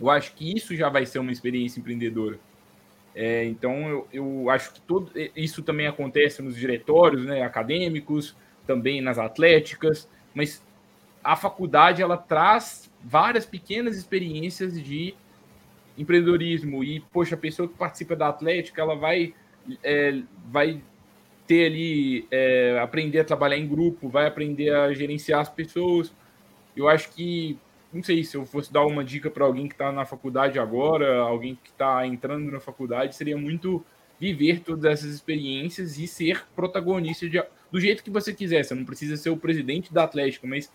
[0.00, 2.38] eu acho que isso já vai ser uma experiência empreendedora.
[3.14, 9.00] É, então, eu, eu acho que tudo isso também acontece nos diretórios né, acadêmicos, também
[9.00, 10.62] nas atléticas, mas
[11.22, 15.14] a faculdade ela traz várias pequenas experiências de
[15.96, 19.32] empreendedorismo e poxa a pessoa que participa da atlética ela vai
[19.82, 20.82] é, vai
[21.46, 26.12] ter ali é, aprender a trabalhar em grupo vai aprender a gerenciar as pessoas.
[26.76, 27.58] Eu acho que
[27.94, 31.18] não sei se eu fosse dar uma dica para alguém que está na faculdade agora
[31.20, 33.84] alguém que está entrando na faculdade seria muito
[34.18, 38.84] viver todas essas experiências e ser protagonista de, do jeito que você quiser você não
[38.84, 40.70] precisa ser o presidente da Atlética mas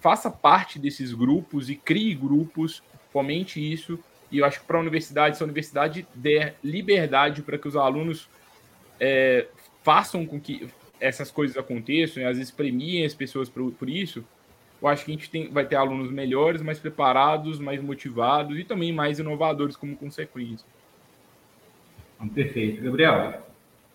[0.00, 3.98] faça parte desses grupos e crie grupos, fomente isso.
[4.30, 7.76] E eu acho que para a universidade, se a universidade der liberdade para que os
[7.76, 8.28] alunos
[8.98, 9.46] é,
[9.82, 10.68] façam com que
[10.98, 14.24] essas coisas aconteçam, às vezes premiem as pessoas por, por isso,
[14.80, 18.64] eu acho que a gente tem, vai ter alunos melhores, mais preparados, mais motivados e
[18.64, 20.66] também mais inovadores como consequência.
[22.34, 22.82] Perfeito.
[22.82, 23.42] Gabriel,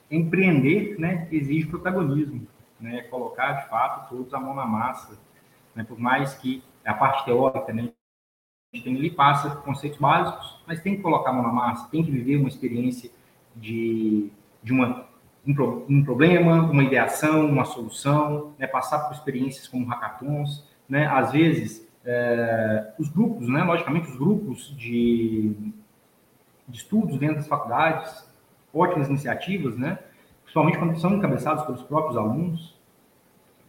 [0.10, 2.48] empreender né, exige protagonismo,
[2.80, 5.17] né, colocar de fato todos a mão na massa
[5.76, 5.84] né?
[5.84, 7.89] por mais que a parte teórica, né,
[8.74, 11.89] a gente tem, ele passa conceitos básicos, mas tem que colocar a mão na massa,
[11.89, 13.12] tem que viver uma experiência
[13.56, 14.32] de,
[14.63, 15.06] de uma,
[15.46, 21.32] um, um problema, uma ideação, uma solução, né, passar por experiências como hackathons, né, às
[21.32, 25.56] vezes é, os grupos, né, logicamente os grupos de,
[26.67, 28.30] de estudos dentro das faculdades,
[28.73, 29.99] ótimas iniciativas, né,
[30.43, 32.77] principalmente quando são encabeçados pelos próprios alunos,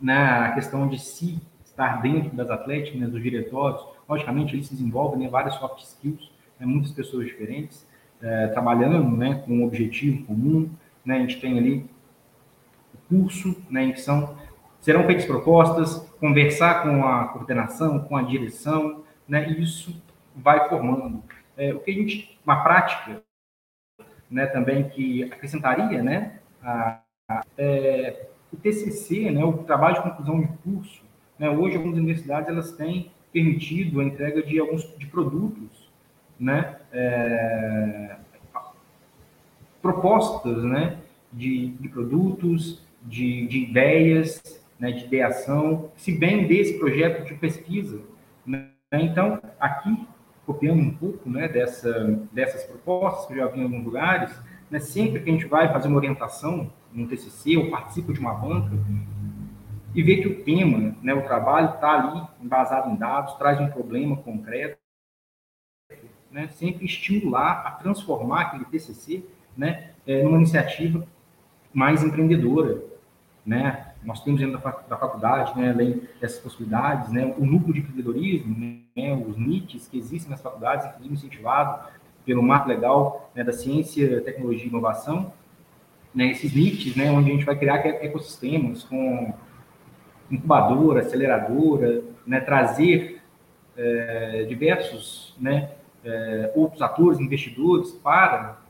[0.01, 3.87] né, a questão de se estar dentro das atléticas, né, dos diretórios.
[4.09, 7.87] Logicamente, eles se desenvolvem né, várias soft skills, né, muitas pessoas diferentes,
[8.21, 10.69] é, trabalhando né, com um objetivo comum.
[11.05, 11.89] Né, a gente tem ali
[12.93, 14.37] o curso, né, em que são,
[14.81, 20.01] serão feitas propostas, conversar com a coordenação, com a direção, né, e isso
[20.37, 21.21] vai formando.
[21.57, 23.21] É, o que a gente, uma prática,
[24.31, 30.41] né, também que acrescentaria, né, a, a, é, o TCC, né, o trabalho de conclusão
[30.41, 31.03] de curso,
[31.37, 31.51] né?
[31.51, 35.91] Hoje, algumas universidades elas têm permitido a entrega de alguns de produtos,
[36.39, 36.79] né?
[36.93, 38.17] É,
[39.81, 40.99] propostas, né?
[41.33, 44.91] De, de produtos, de, de ideias, né?
[44.91, 48.03] de ideação, se bem desse projeto de pesquisa.
[48.45, 48.69] Né?
[48.93, 50.09] Então, aqui,
[50.45, 54.37] copiando um pouco né, dessa, dessas propostas que eu já vi em alguns lugares,
[54.69, 58.35] né, sempre que a gente vai fazer uma orientação no TCC ou participa de uma
[58.35, 58.73] banca,
[59.95, 63.69] e ver que o tema, né, o trabalho está ali embasado em dados, traz um
[63.69, 64.77] problema concreto,
[66.29, 69.25] né, sempre estimular a transformar aquele TCC
[69.57, 71.07] né, é, numa iniciativa
[71.73, 72.83] mais empreendedora.
[73.47, 73.92] Né?
[74.05, 78.57] Nós temos dentro da faculdade, né, além dessas possibilidades, né, o núcleo de empreendedorismo,
[78.97, 81.89] né, os NITs que existem nas faculdades, inclusive incentivado
[82.25, 85.33] pelo marco legal né, da ciência, tecnologia e inovação,
[86.15, 89.33] né, esses NITs, né, onde a gente vai criar ecossistemas com
[90.31, 93.21] incubadora, aceleradora, né, trazer
[93.77, 95.71] é, diversos né,
[96.05, 98.61] é, outros atores, investidores para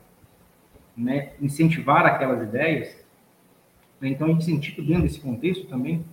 [0.95, 3.02] né, incentivar aquelas ideias.
[4.09, 6.05] Então, a gente incentiva dentro desse contexto também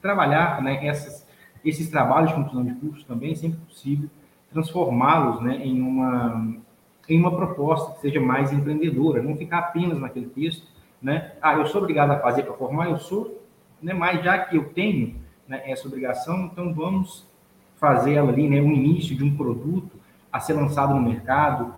[0.00, 1.26] trabalhar né, essas,
[1.64, 4.08] esses trabalhos de conclusão de curso também, sempre possível,
[4.52, 6.56] transformá-los né, em, uma,
[7.08, 10.66] em uma proposta que seja mais empreendedora, não ficar apenas naquele texto,
[11.00, 11.32] né?
[11.42, 13.42] Ah, eu sou obrigado a fazer para formar, eu sou,
[13.82, 13.92] né?
[13.92, 17.26] mas já que eu tenho né, essa obrigação, então vamos
[17.76, 19.98] fazer ela ali, né, um início de um produto
[20.32, 21.74] a ser lançado no mercado,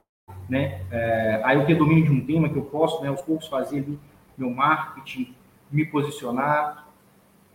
[0.48, 3.48] né, é, aí eu tenho domínio de um tema que eu posso, né, aos poucos
[3.48, 3.98] fazer ali
[4.36, 5.34] meu marketing,
[5.70, 6.88] me posicionar,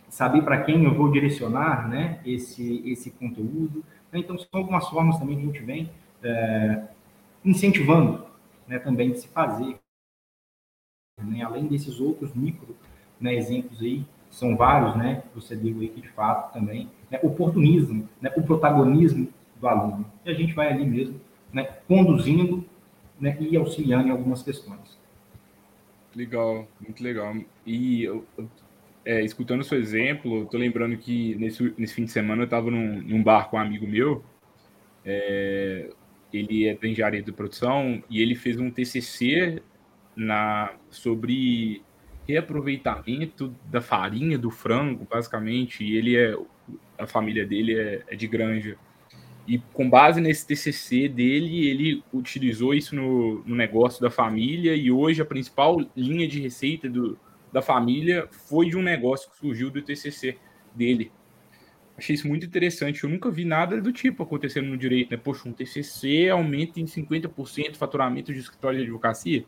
[0.09, 3.83] saber para quem eu vou direcionar, né, esse, esse conteúdo.
[4.13, 5.89] Então, são algumas formas também que a gente vem
[6.21, 6.87] é,
[7.43, 8.25] incentivando,
[8.67, 9.79] né, também de se fazer,
[11.21, 12.75] né, além desses outros micro
[13.19, 15.23] né, exemplos aí são vários, né?
[15.35, 20.05] Você viu aí que de fato também, né, oportunismo, né, o protagonismo do aluno.
[20.25, 21.21] E a gente vai ali mesmo,
[21.51, 22.65] né, conduzindo,
[23.19, 24.97] né, e auxiliando em algumas questões.
[26.15, 27.35] Legal, muito legal.
[27.65, 28.07] E
[29.05, 32.69] é, escutando o seu exemplo, tô lembrando que nesse, nesse fim de semana eu estava
[32.69, 34.23] num, num, bar com um amigo meu.
[35.03, 35.89] É,
[36.31, 39.61] ele é da engenharia de produção e ele fez um TCC
[40.15, 41.83] na sobre
[42.27, 45.83] reaproveitamento da farinha do frango, basicamente.
[45.83, 46.35] E ele é
[46.97, 48.77] a família dele é, é de granja.
[49.45, 54.89] E com base nesse TCC dele, ele utilizou isso no, no negócio da família e
[54.89, 57.19] hoje a principal linha de receita do,
[57.51, 60.37] da família foi de um negócio que surgiu do TCC
[60.73, 61.11] dele.
[61.97, 63.03] Achei isso muito interessante.
[63.03, 65.17] Eu nunca vi nada do tipo acontecendo no direito, né?
[65.17, 69.45] Poxa, um TCC aumenta em 50% o faturamento de escritório de advocacia.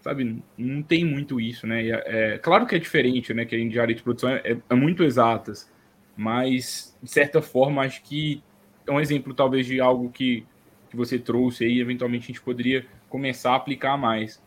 [0.00, 1.86] Sabe, não tem muito isso, né?
[1.86, 3.44] É, é, claro que é diferente, né?
[3.44, 5.70] Que a engenharia de produção é, é muito exatas,
[6.16, 8.42] mas de certa forma acho que
[8.86, 10.46] é um exemplo talvez de algo que,
[10.90, 14.42] que você trouxe aí, eventualmente a gente poderia começar a aplicar mais,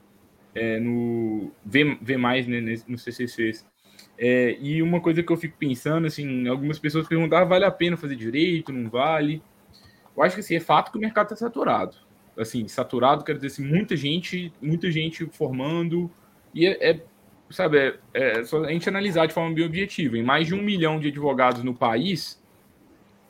[0.54, 3.66] é, no ver, ver mais né, nos CCCs.
[4.18, 7.72] É, e uma coisa que eu fico pensando, assim, algumas pessoas perguntam, ah, vale a
[7.72, 9.42] pena fazer direito, não vale?
[10.16, 11.98] Eu acho que assim, é fato que o mercado está saturado.
[12.38, 16.10] Assim, saturado quer dizer assim, muita gente, muita gente formando,
[16.54, 17.02] e é, é
[17.50, 20.18] sabe, é, é, só a gente analisar de forma bem objetiva.
[20.18, 22.42] Em mais de um milhão de advogados no país,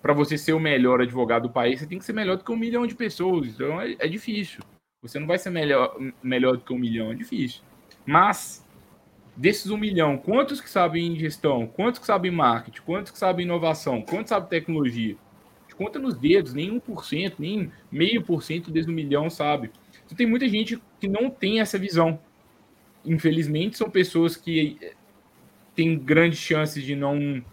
[0.05, 2.51] para você ser o melhor advogado do país, você tem que ser melhor do que
[2.51, 3.47] um milhão de pessoas.
[3.47, 4.61] Então é, é difícil.
[5.01, 7.63] Você não vai ser melhor, melhor do que um milhão, é difícil.
[8.05, 8.63] Mas
[9.35, 11.65] desses um milhão, quantos que sabem gestão?
[11.65, 12.81] Quantos que sabem marketing?
[12.85, 13.99] Quantos que sabem inovação?
[13.99, 15.15] Quantos sabem tecnologia?
[15.75, 19.71] Conta nos dedos, nem 1%, nem meio por cento desse um milhão sabe.
[20.05, 22.19] Então, tem muita gente que não tem essa visão.
[23.03, 24.93] Infelizmente, são pessoas que eh,
[25.75, 27.43] têm grandes chances de não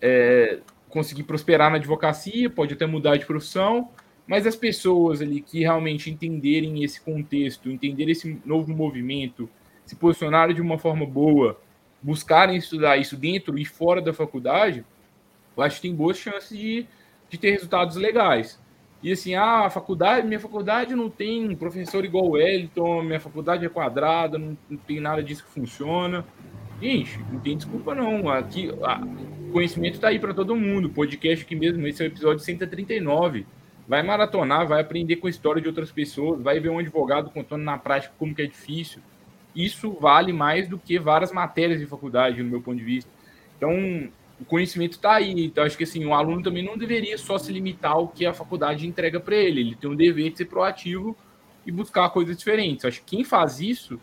[0.00, 0.58] é,
[0.92, 3.88] conseguir prosperar na advocacia, pode até mudar de profissão,
[4.26, 9.48] mas as pessoas ali que realmente entenderem esse contexto, entenderem esse novo movimento,
[9.86, 11.58] se posicionarem de uma forma boa,
[12.02, 14.84] buscarem estudar isso dentro e fora da faculdade,
[15.56, 16.86] eu acho que tem boas chances de,
[17.30, 18.60] de ter resultados legais.
[19.02, 23.64] E assim, ah, a faculdade, minha faculdade não tem professor igual o Wellington, minha faculdade
[23.64, 26.24] é quadrada, não, não tem nada disso que funciona.
[26.82, 28.28] Gente, não tem desculpa não.
[28.28, 30.90] Aqui, o conhecimento está aí para todo mundo.
[30.90, 33.46] Podcast aqui mesmo, esse é o episódio 139.
[33.86, 37.62] Vai maratonar, vai aprender com a história de outras pessoas, vai ver um advogado contando
[37.62, 39.00] na prática como que é difícil.
[39.54, 43.08] Isso vale mais do que várias matérias de faculdade, no meu ponto de vista.
[43.56, 45.44] Então, o conhecimento está aí.
[45.44, 48.34] Então, acho que assim, o aluno também não deveria só se limitar ao que a
[48.34, 49.60] faculdade entrega para ele.
[49.60, 51.16] Ele tem um dever de ser proativo
[51.64, 52.84] e buscar coisas diferentes.
[52.84, 54.00] Acho que quem faz isso,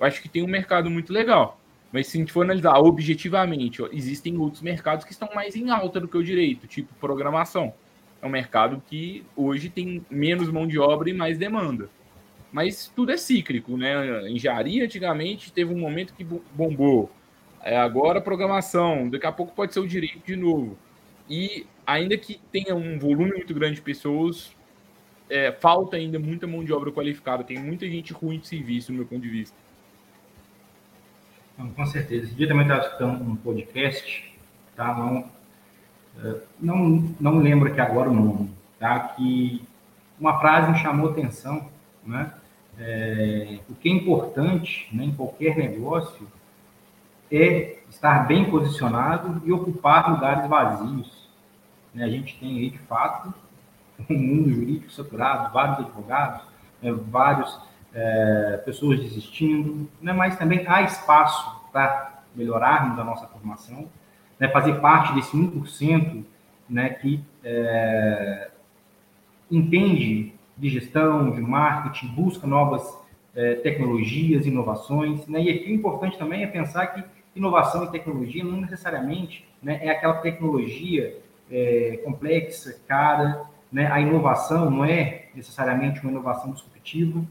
[0.00, 1.59] acho que tem um mercado muito legal.
[1.92, 5.70] Mas se a gente for analisar objetivamente, ó, existem outros mercados que estão mais em
[5.70, 7.74] alta do que o direito, tipo programação.
[8.22, 11.88] É um mercado que hoje tem menos mão de obra e mais demanda.
[12.52, 14.28] Mas tudo é cíclico, né?
[14.28, 17.10] Engenharia antigamente teve um momento que bombou.
[17.62, 20.78] É, agora programação, daqui a pouco pode ser o direito de novo.
[21.28, 24.54] E ainda que tenha um volume muito grande de pessoas,
[25.28, 27.44] é, falta ainda muita mão de obra qualificada.
[27.44, 29.56] Tem muita gente ruim de serviço, no meu ponto de vista.
[31.76, 32.26] Com certeza.
[32.26, 34.34] Esse dia também estava escutando um podcast,
[34.74, 34.94] tá?
[34.94, 35.24] Não,
[36.24, 38.98] é, não, não lembro aqui agora o nome, tá?
[39.00, 39.62] Que
[40.18, 41.68] uma frase me chamou atenção,
[42.04, 42.32] né?
[42.78, 46.26] É, o que é importante né, em qualquer negócio
[47.30, 51.28] é estar bem posicionado e ocupar lugares vazios.
[51.92, 52.04] Né?
[52.04, 53.34] A gente tem aí, de fato,
[54.08, 56.42] um mundo jurídico saturado, vários advogados,
[56.80, 57.60] né, vários
[57.94, 63.88] é, pessoas desistindo, né, mas também há espaço para melhorarmos a nossa formação,
[64.38, 66.24] né, fazer parte desse 1%
[66.68, 68.50] né, que é,
[69.50, 72.96] entende de gestão, de marketing, busca novas
[73.34, 75.26] é, tecnologias, inovações.
[75.26, 79.80] Né, e aqui o importante também é pensar que inovação e tecnologia não necessariamente né,
[79.82, 81.18] é aquela tecnologia
[81.50, 83.46] é, complexa, cara.
[83.72, 87.22] Né, a inovação não é necessariamente uma inovação disruptiva,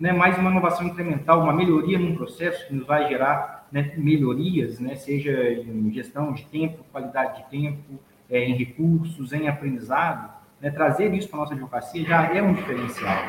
[0.00, 4.80] né, mais uma inovação incremental, uma melhoria num processo que nos vai gerar né, melhorias,
[4.80, 10.70] né, seja em gestão de tempo, qualidade de tempo, é, em recursos, em aprendizado, né,
[10.70, 13.22] trazer isso para a nossa advocacia já é um diferencial.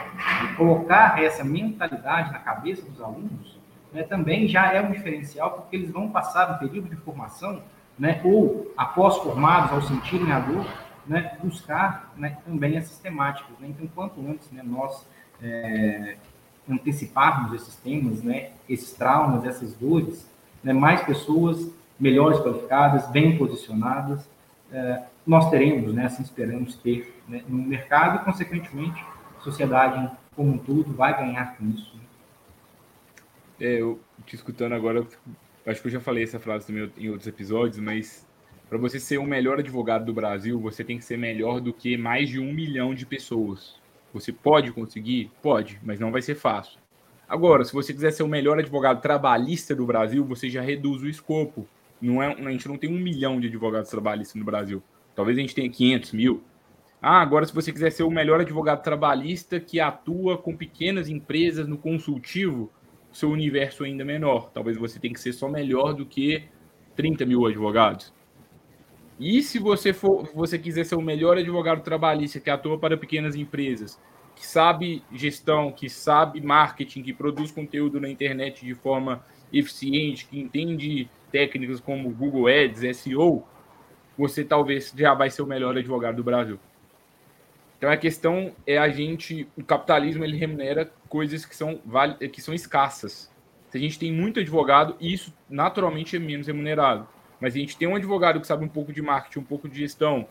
[0.45, 3.59] E colocar essa mentalidade na cabeça dos alunos
[3.91, 7.61] né, também já é um diferencial, porque eles vão passar um período de formação,
[7.99, 10.65] né, ou após formados, ao sentirem a dor,
[11.05, 13.59] né, buscar né, também essas temáticas.
[13.59, 13.67] Né?
[13.69, 15.05] Então, quanto antes nós
[15.41, 16.15] é,
[16.69, 20.29] anteciparmos esses temas, né, esses traumas, essas dores,
[20.63, 24.27] né, mais pessoas melhores qualificadas, bem posicionadas,
[24.71, 29.03] é, nós teremos, né, assim esperamos ter né, no mercado e, consequentemente,
[29.37, 31.95] a sociedade como um todo vai ganhar com isso.
[31.95, 32.01] Né?
[33.59, 35.05] É, eu te escutando agora,
[35.65, 38.25] acho que eu já falei essa frase também em outros episódios, mas
[38.67, 41.97] para você ser o melhor advogado do Brasil, você tem que ser melhor do que
[41.97, 43.80] mais de um milhão de pessoas.
[44.13, 45.31] Você pode conseguir?
[45.41, 46.79] Pode, mas não vai ser fácil.
[47.27, 51.07] Agora, se você quiser ser o melhor advogado trabalhista do Brasil, você já reduz o
[51.07, 51.65] escopo.
[52.01, 54.83] Não é, a gente não tem um milhão de advogados trabalhistas no Brasil.
[55.15, 56.43] Talvez a gente tenha 500 mil.
[57.01, 61.67] Ah, agora se você quiser ser o melhor advogado trabalhista que atua com pequenas empresas
[61.67, 62.69] no consultivo,
[63.11, 64.51] seu universo ainda é menor.
[64.51, 66.43] Talvez você tenha que ser só melhor do que
[66.95, 68.13] 30 mil advogados.
[69.19, 73.35] E se você for, você quiser ser o melhor advogado trabalhista que atua para pequenas
[73.35, 73.99] empresas,
[74.35, 80.39] que sabe gestão, que sabe marketing, que produz conteúdo na internet de forma eficiente, que
[80.39, 83.43] entende técnicas como Google Ads, SEO,
[84.17, 86.59] você talvez já vai ser o melhor advogado do Brasil.
[87.77, 91.79] Então a questão é a gente, o capitalismo ele remunera coisas que são
[92.31, 93.31] que são escassas.
[93.69, 97.07] Se a gente tem muito advogado, isso naturalmente é menos remunerado.
[97.41, 99.77] Mas a gente tem um advogado que sabe um pouco de marketing, um pouco de
[99.79, 100.27] gestão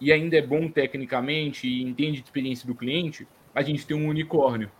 [0.00, 4.08] e ainda é bom tecnicamente e entende de experiência do cliente, a gente tem um
[4.08, 4.70] unicórnio.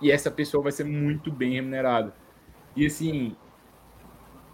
[0.00, 2.14] E essa pessoa vai ser muito bem remunerada.
[2.76, 3.36] E assim,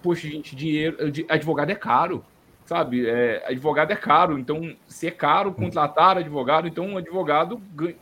[0.03, 0.97] poxa, gente, dinheiro,
[1.29, 2.25] advogado é caro
[2.71, 3.05] sabe?
[3.05, 7.97] É, advogado é caro, então se é caro contratar advogado, então um advogado ganha,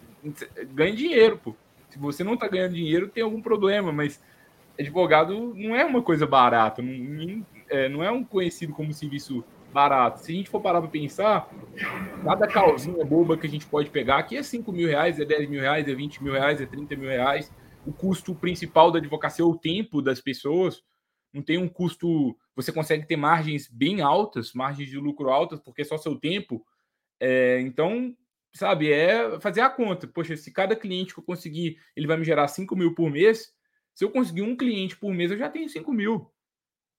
[0.75, 1.55] ganha dinheiro, pô.
[1.89, 4.23] Se você não está ganhando dinheiro, tem algum problema, mas
[4.79, 10.21] advogado não é uma coisa barata, não, é, não é um conhecido como serviço barato.
[10.21, 11.51] Se a gente for parar para pensar,
[12.25, 15.49] cada causinha boba que a gente pode pegar aqui é 5 mil reais, é 10
[15.49, 17.53] mil reais, é 20 mil reais, é 30 mil reais.
[17.87, 20.83] O custo principal da advocacia é o tempo das pessoas
[21.33, 22.37] não tem um custo.
[22.57, 26.65] Você consegue ter margens bem altas, margens de lucro altas, porque é só seu tempo.
[27.21, 28.15] É, então,
[28.55, 30.07] sabe, é fazer a conta.
[30.07, 33.53] Poxa, se cada cliente que eu conseguir, ele vai me gerar 5 mil por mês.
[33.95, 36.31] Se eu conseguir um cliente por mês, eu já tenho 5 mil.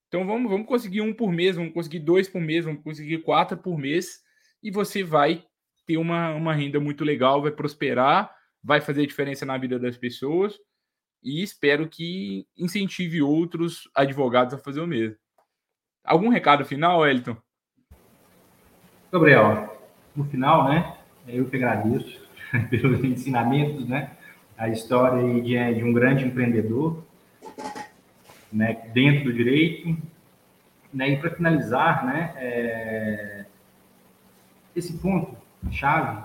[0.09, 3.55] Então vamos, vamos conseguir um por mês, vamos conseguir dois por mês, vamos conseguir quatro
[3.55, 4.21] por mês,
[4.61, 5.45] e você vai
[5.85, 10.57] ter uma, uma renda muito legal, vai prosperar, vai fazer diferença na vida das pessoas
[11.23, 15.17] e espero que incentive outros advogados a fazer o mesmo.
[16.03, 17.37] Algum recado final, Elton?
[19.11, 19.77] Gabriel,
[20.15, 20.97] no final, né,
[21.27, 22.19] eu que agradeço
[22.69, 24.11] pelos ensinamentos, né,
[24.57, 27.05] a história de, de um grande empreendedor,
[28.51, 29.97] né, dentro do direito,
[30.93, 33.45] né, e para finalizar, né, é,
[34.75, 35.37] esse ponto
[35.71, 36.23] chave,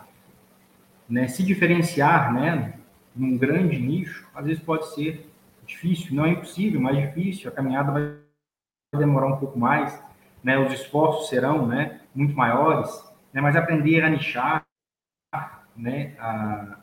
[1.09, 2.75] né, se diferenciar, né,
[3.14, 5.31] num grande nicho, às vezes pode ser
[5.66, 8.16] difícil, não é impossível, mas difícil, a caminhada vai
[8.99, 10.03] demorar um pouco mais,
[10.43, 10.59] né?
[10.59, 12.91] Os esforços serão, né, muito maiores,
[13.33, 13.41] né?
[13.41, 14.64] Mas aprender a nichar,
[15.77, 16.79] né, a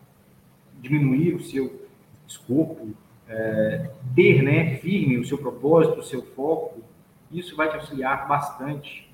[0.82, 1.88] diminuir o seu
[2.28, 2.94] escopo,
[3.32, 6.84] é, ter, né, firme o seu propósito, o seu foco,
[7.32, 9.10] isso vai te auxiliar bastante,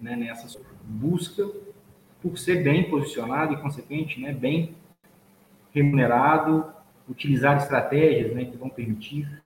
[0.00, 1.48] né, nessa busca
[2.20, 4.76] por ser bem posicionado e consequente, né, bem
[5.72, 6.70] remunerado,
[7.08, 9.42] utilizar estratégias né, que vão permitir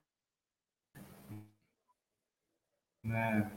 [3.03, 3.49] né,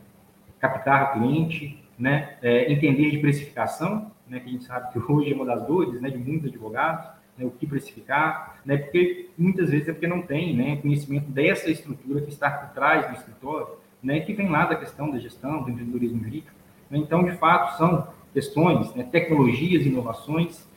[0.60, 5.32] captar o cliente, né, é, entender de precificação, né, que a gente sabe que hoje
[5.32, 9.70] é uma das dores né, de muitos advogados, né, o que precificar, né, porque muitas
[9.70, 13.68] vezes é porque não tem né, conhecimento dessa estrutura que está por trás do escritório,
[14.02, 16.54] né, que vem lá da questão da gestão, do empreendedorismo jurídico.
[16.90, 20.68] Né, então, de fato, são questões, né, tecnologias, inovações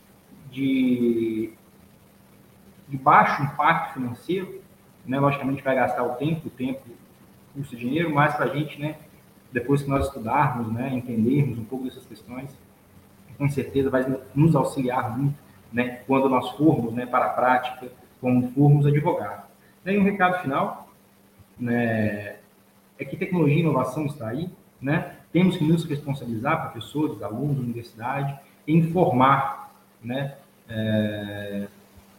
[0.51, 1.53] de
[2.93, 4.61] de baixo impacto financeiro,
[5.05, 5.19] né?
[5.19, 6.81] logicamente vai gastar o tempo, o tempo
[7.53, 8.97] custa dinheiro, mas para a gente, né,
[9.51, 12.49] depois que nós estudarmos, né, entendermos um pouco dessas questões,
[13.37, 14.05] com certeza vai
[14.35, 15.35] nos auxiliar muito,
[15.73, 19.45] né, quando nós formos, né, para a prática, quando formos advogados.
[19.85, 20.87] E um recado final,
[21.59, 22.35] né,
[22.97, 24.49] é que tecnologia e inovação está aí,
[24.81, 30.35] né, temos que nos responsabilizar, professores, alunos, universidade, informar, né,
[30.69, 31.67] é,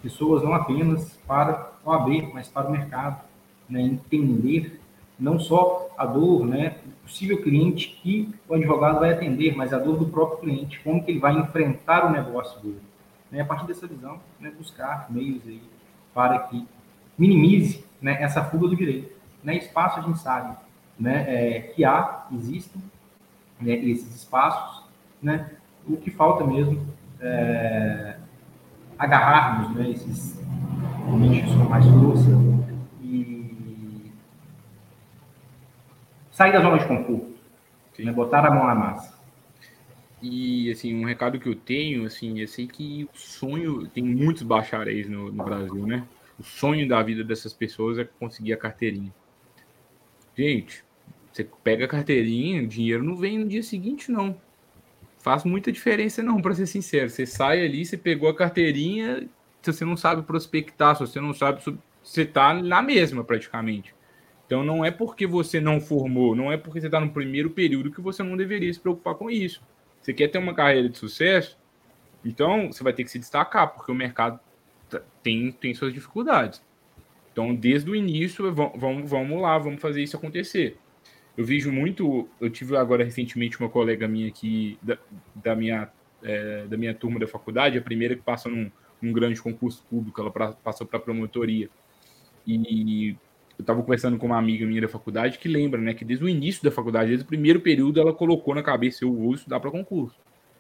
[0.05, 3.22] pessoas não apenas para o AB, mas para o mercado,
[3.68, 3.80] né?
[3.80, 4.78] entender
[5.18, 9.78] não só a dor, né, o possível cliente que o advogado vai atender, mas a
[9.78, 12.80] dor do próprio cliente, como que ele vai enfrentar o negócio dele.
[13.30, 13.40] Né?
[13.40, 15.62] A partir dessa visão, né, buscar meios aí
[16.12, 16.66] para que
[17.18, 19.14] minimize né, essa fuga do direito.
[19.42, 19.56] Né?
[19.56, 20.56] Espaço a gente sabe
[20.98, 22.82] né, é, que há, existem
[23.60, 24.84] né, esses espaços,
[25.22, 25.50] né?
[25.86, 26.86] o que falta mesmo
[27.20, 28.16] é,
[28.98, 30.40] agarrarmos né, esses
[31.18, 32.30] nichos com mais força
[33.02, 34.12] e
[36.30, 37.34] sair da zona de conforto,
[37.98, 39.13] né, botar a mão na massa.
[40.26, 44.42] E, assim, um recado que eu tenho, assim, eu sei que o sonho, tem muitos
[44.42, 46.06] bacharéis no, no Brasil, né?
[46.38, 49.12] O sonho da vida dessas pessoas é conseguir a carteirinha.
[50.34, 50.82] Gente,
[51.30, 54.40] você pega a carteirinha, o dinheiro não vem no dia seguinte, não
[55.24, 57.08] faz muita diferença, não, para ser sincero.
[57.08, 59.26] Você sai ali, você pegou a carteirinha,
[59.62, 61.62] se você não sabe prospectar, se você não sabe,
[62.02, 63.94] você está na mesma praticamente.
[64.46, 67.90] Então não é porque você não formou, não é porque você está no primeiro período
[67.90, 69.62] que você não deveria se preocupar com isso.
[70.05, 71.59] Você quer ter uma carreira de sucesso?
[72.22, 74.38] Então, você vai ter que se destacar, porque o mercado
[75.22, 76.62] tem, tem suas dificuldades.
[77.32, 80.76] Então, desde o início, vamos, vamos lá, vamos fazer isso acontecer.
[81.38, 82.28] Eu vejo muito.
[82.38, 84.98] Eu tive agora recentemente uma colega minha aqui, da,
[85.34, 85.90] da minha,
[86.22, 90.20] é, da minha turma da faculdade, a primeira que passa num, num grande concurso público,
[90.20, 91.70] ela pra, passou para promotoria.
[92.46, 93.16] E
[93.59, 96.28] eu estava conversando com uma amiga minha da faculdade que lembra, né, que desde o
[96.28, 99.70] início da faculdade, desde o primeiro período, ela colocou na cabeça: eu vou estudar para
[99.70, 100.16] concurso.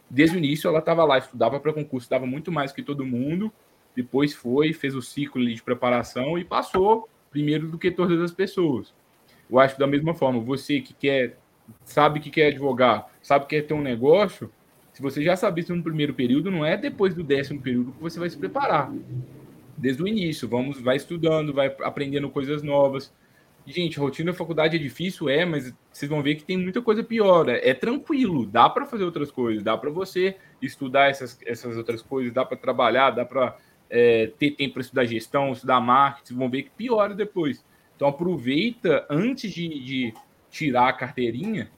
[0.08, 3.52] Desde o início, ela estava lá, estudava para concurso, estudava muito mais que todo mundo.
[3.96, 8.92] Depois foi, fez o ciclo de preparação e passou primeiro do que todas as pessoas.
[9.50, 11.36] Eu acho da mesma forma, você que quer,
[11.84, 14.50] sabe que quer advogar, sabe que quer ter um negócio,
[14.92, 18.00] se você já sabe isso no primeiro período, não é depois do décimo período que
[18.00, 18.92] você vai se preparar.
[19.76, 23.12] Desde o início, vamos, vai estudando, vai aprendendo coisas novas.
[23.66, 27.02] Gente, rotina da faculdade é difícil, é, mas vocês vão ver que tem muita coisa
[27.02, 27.48] pior.
[27.48, 32.02] É, é tranquilo, dá para fazer outras coisas, dá para você estudar essas, essas outras
[32.02, 33.56] coisas, dá para trabalhar, dá para
[33.88, 36.34] é, ter tempo para estudar gestão, estudar marketing.
[36.34, 37.64] Vão ver que piora depois.
[37.96, 40.14] Então aproveita antes de, de
[40.50, 41.70] tirar a carteirinha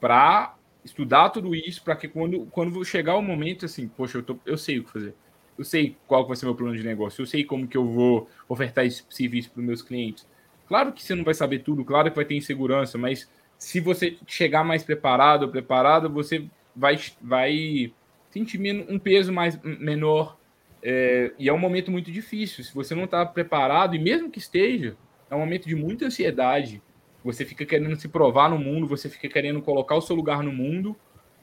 [0.00, 4.38] para estudar tudo isso, para que quando, quando chegar o momento assim, poxa, eu, tô,
[4.46, 5.14] eu sei o que fazer.
[5.58, 8.28] Eu sei qual vai ser meu plano de negócio, eu sei como que eu vou
[8.48, 10.26] ofertar esse serviço para os meus clientes.
[10.68, 13.28] Claro que você não vai saber tudo, claro que vai ter insegurança, mas
[13.58, 16.44] se você chegar mais preparado ou preparado, você
[16.74, 17.92] vai, vai
[18.30, 20.38] sentir um peso mais menor.
[20.82, 22.62] É, e é um momento muito difícil.
[22.62, 24.96] Se você não está preparado, e mesmo que esteja,
[25.30, 26.82] é um momento de muita ansiedade.
[27.24, 30.52] Você fica querendo se provar no mundo, você fica querendo colocar o seu lugar no
[30.52, 30.94] mundo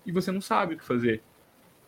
[0.05, 1.21] e você não sabe o que fazer.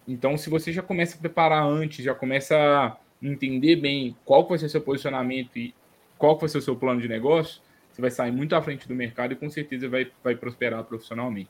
[0.08, 4.58] Então, se você já começa a preparar antes, já começa a entender bem qual vai
[4.58, 5.74] ser o seu posicionamento e
[6.18, 8.93] qual vai ser o seu plano de negócio, você vai sair muito à frente do
[8.93, 11.49] mercado e com certeza vai, vai prosperar profissionalmente.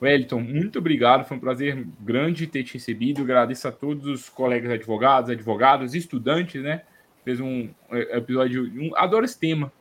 [0.00, 1.24] Wellington, muito obrigado.
[1.24, 3.22] Foi um prazer grande ter te recebido.
[3.22, 6.82] Agradeço a todos os colegas advogados, advogados, estudantes, né?
[7.24, 8.64] fez um é, episódio.
[8.64, 9.72] Um, adoro esse tema.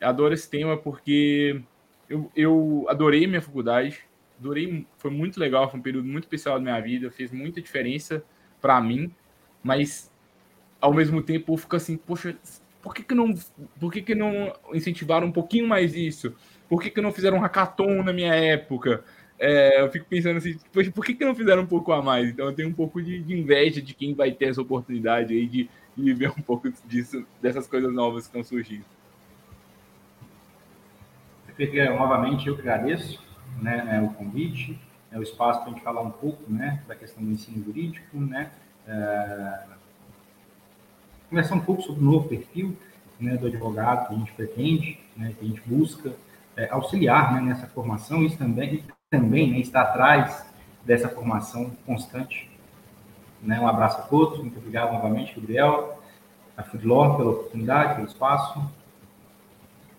[0.00, 1.60] Adoro esse tema porque
[2.08, 4.00] eu, eu adorei minha faculdade.
[4.38, 8.22] Adorei, foi muito legal, foi um período muito especial da minha vida, fez muita diferença
[8.60, 9.10] para mim,
[9.62, 10.10] mas
[10.80, 12.36] ao mesmo tempo eu fico assim, poxa,
[12.82, 13.34] por que, que não
[13.80, 16.34] por que, que não incentivaram um pouquinho mais isso?
[16.68, 19.02] Por que, que não fizeram um hackathon na minha época?
[19.38, 22.28] É, eu fico pensando assim, poxa, por que, que não fizeram um pouco a mais?
[22.28, 25.46] Então eu tenho um pouco de, de inveja de quem vai ter essa oportunidade aí
[25.46, 28.84] de, e ver um pouco disso, dessas coisas novas que estão surgindo.
[31.96, 33.25] Novamente, eu que agradeço
[33.60, 34.78] né, né, o convite,
[35.10, 38.18] é o espaço para a gente falar um pouco né, da questão do ensino jurídico,
[38.18, 38.50] né,
[38.86, 39.64] é,
[41.30, 42.76] conversar um pouco sobre o novo perfil
[43.18, 46.14] né, do advogado que a gente pretende, né, que a gente busca
[46.56, 50.44] é, auxiliar né, nessa formação, isso também, também né, está atrás
[50.84, 52.48] dessa formação constante
[53.42, 53.60] né?
[53.60, 56.00] Um abraço a todos, muito obrigado novamente, Gabriel,
[56.56, 58.60] a Foodlore pela oportunidade, pelo espaço.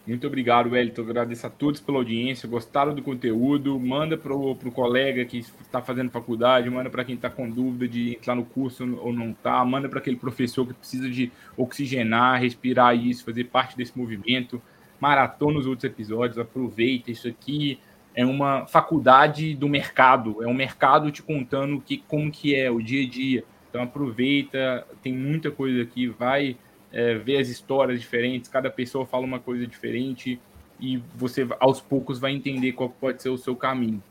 [0.08, 1.02] Muito obrigado, Wellington.
[1.02, 2.48] Agradeço a todos pela audiência.
[2.48, 3.78] Gostaram do conteúdo?
[3.78, 8.16] Manda para o colega que está fazendo faculdade, manda para quem está com dúvida de
[8.16, 12.96] entrar no curso ou não está, manda para aquele professor que precisa de oxigenar, respirar
[12.96, 14.62] isso, fazer parte desse movimento.
[15.00, 17.78] Maratona os outros episódios, aproveita isso aqui
[18.18, 22.82] é uma faculdade do mercado, é um mercado te contando que, como que é o
[22.82, 23.44] dia a dia.
[23.70, 26.58] Então aproveita, tem muita coisa aqui, vai
[26.92, 30.40] é, ver as histórias diferentes, cada pessoa fala uma coisa diferente
[30.80, 34.02] e você aos poucos vai entender qual pode ser o seu caminho.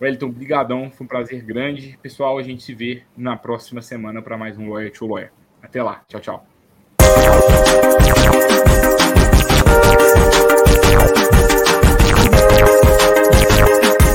[0.00, 1.98] Wellington, brigadão, foi um prazer grande.
[2.02, 5.32] Pessoal, a gente se vê na próxima semana para mais um Lawyer to Lawyer.
[5.62, 6.53] Até lá, tchau, tchau.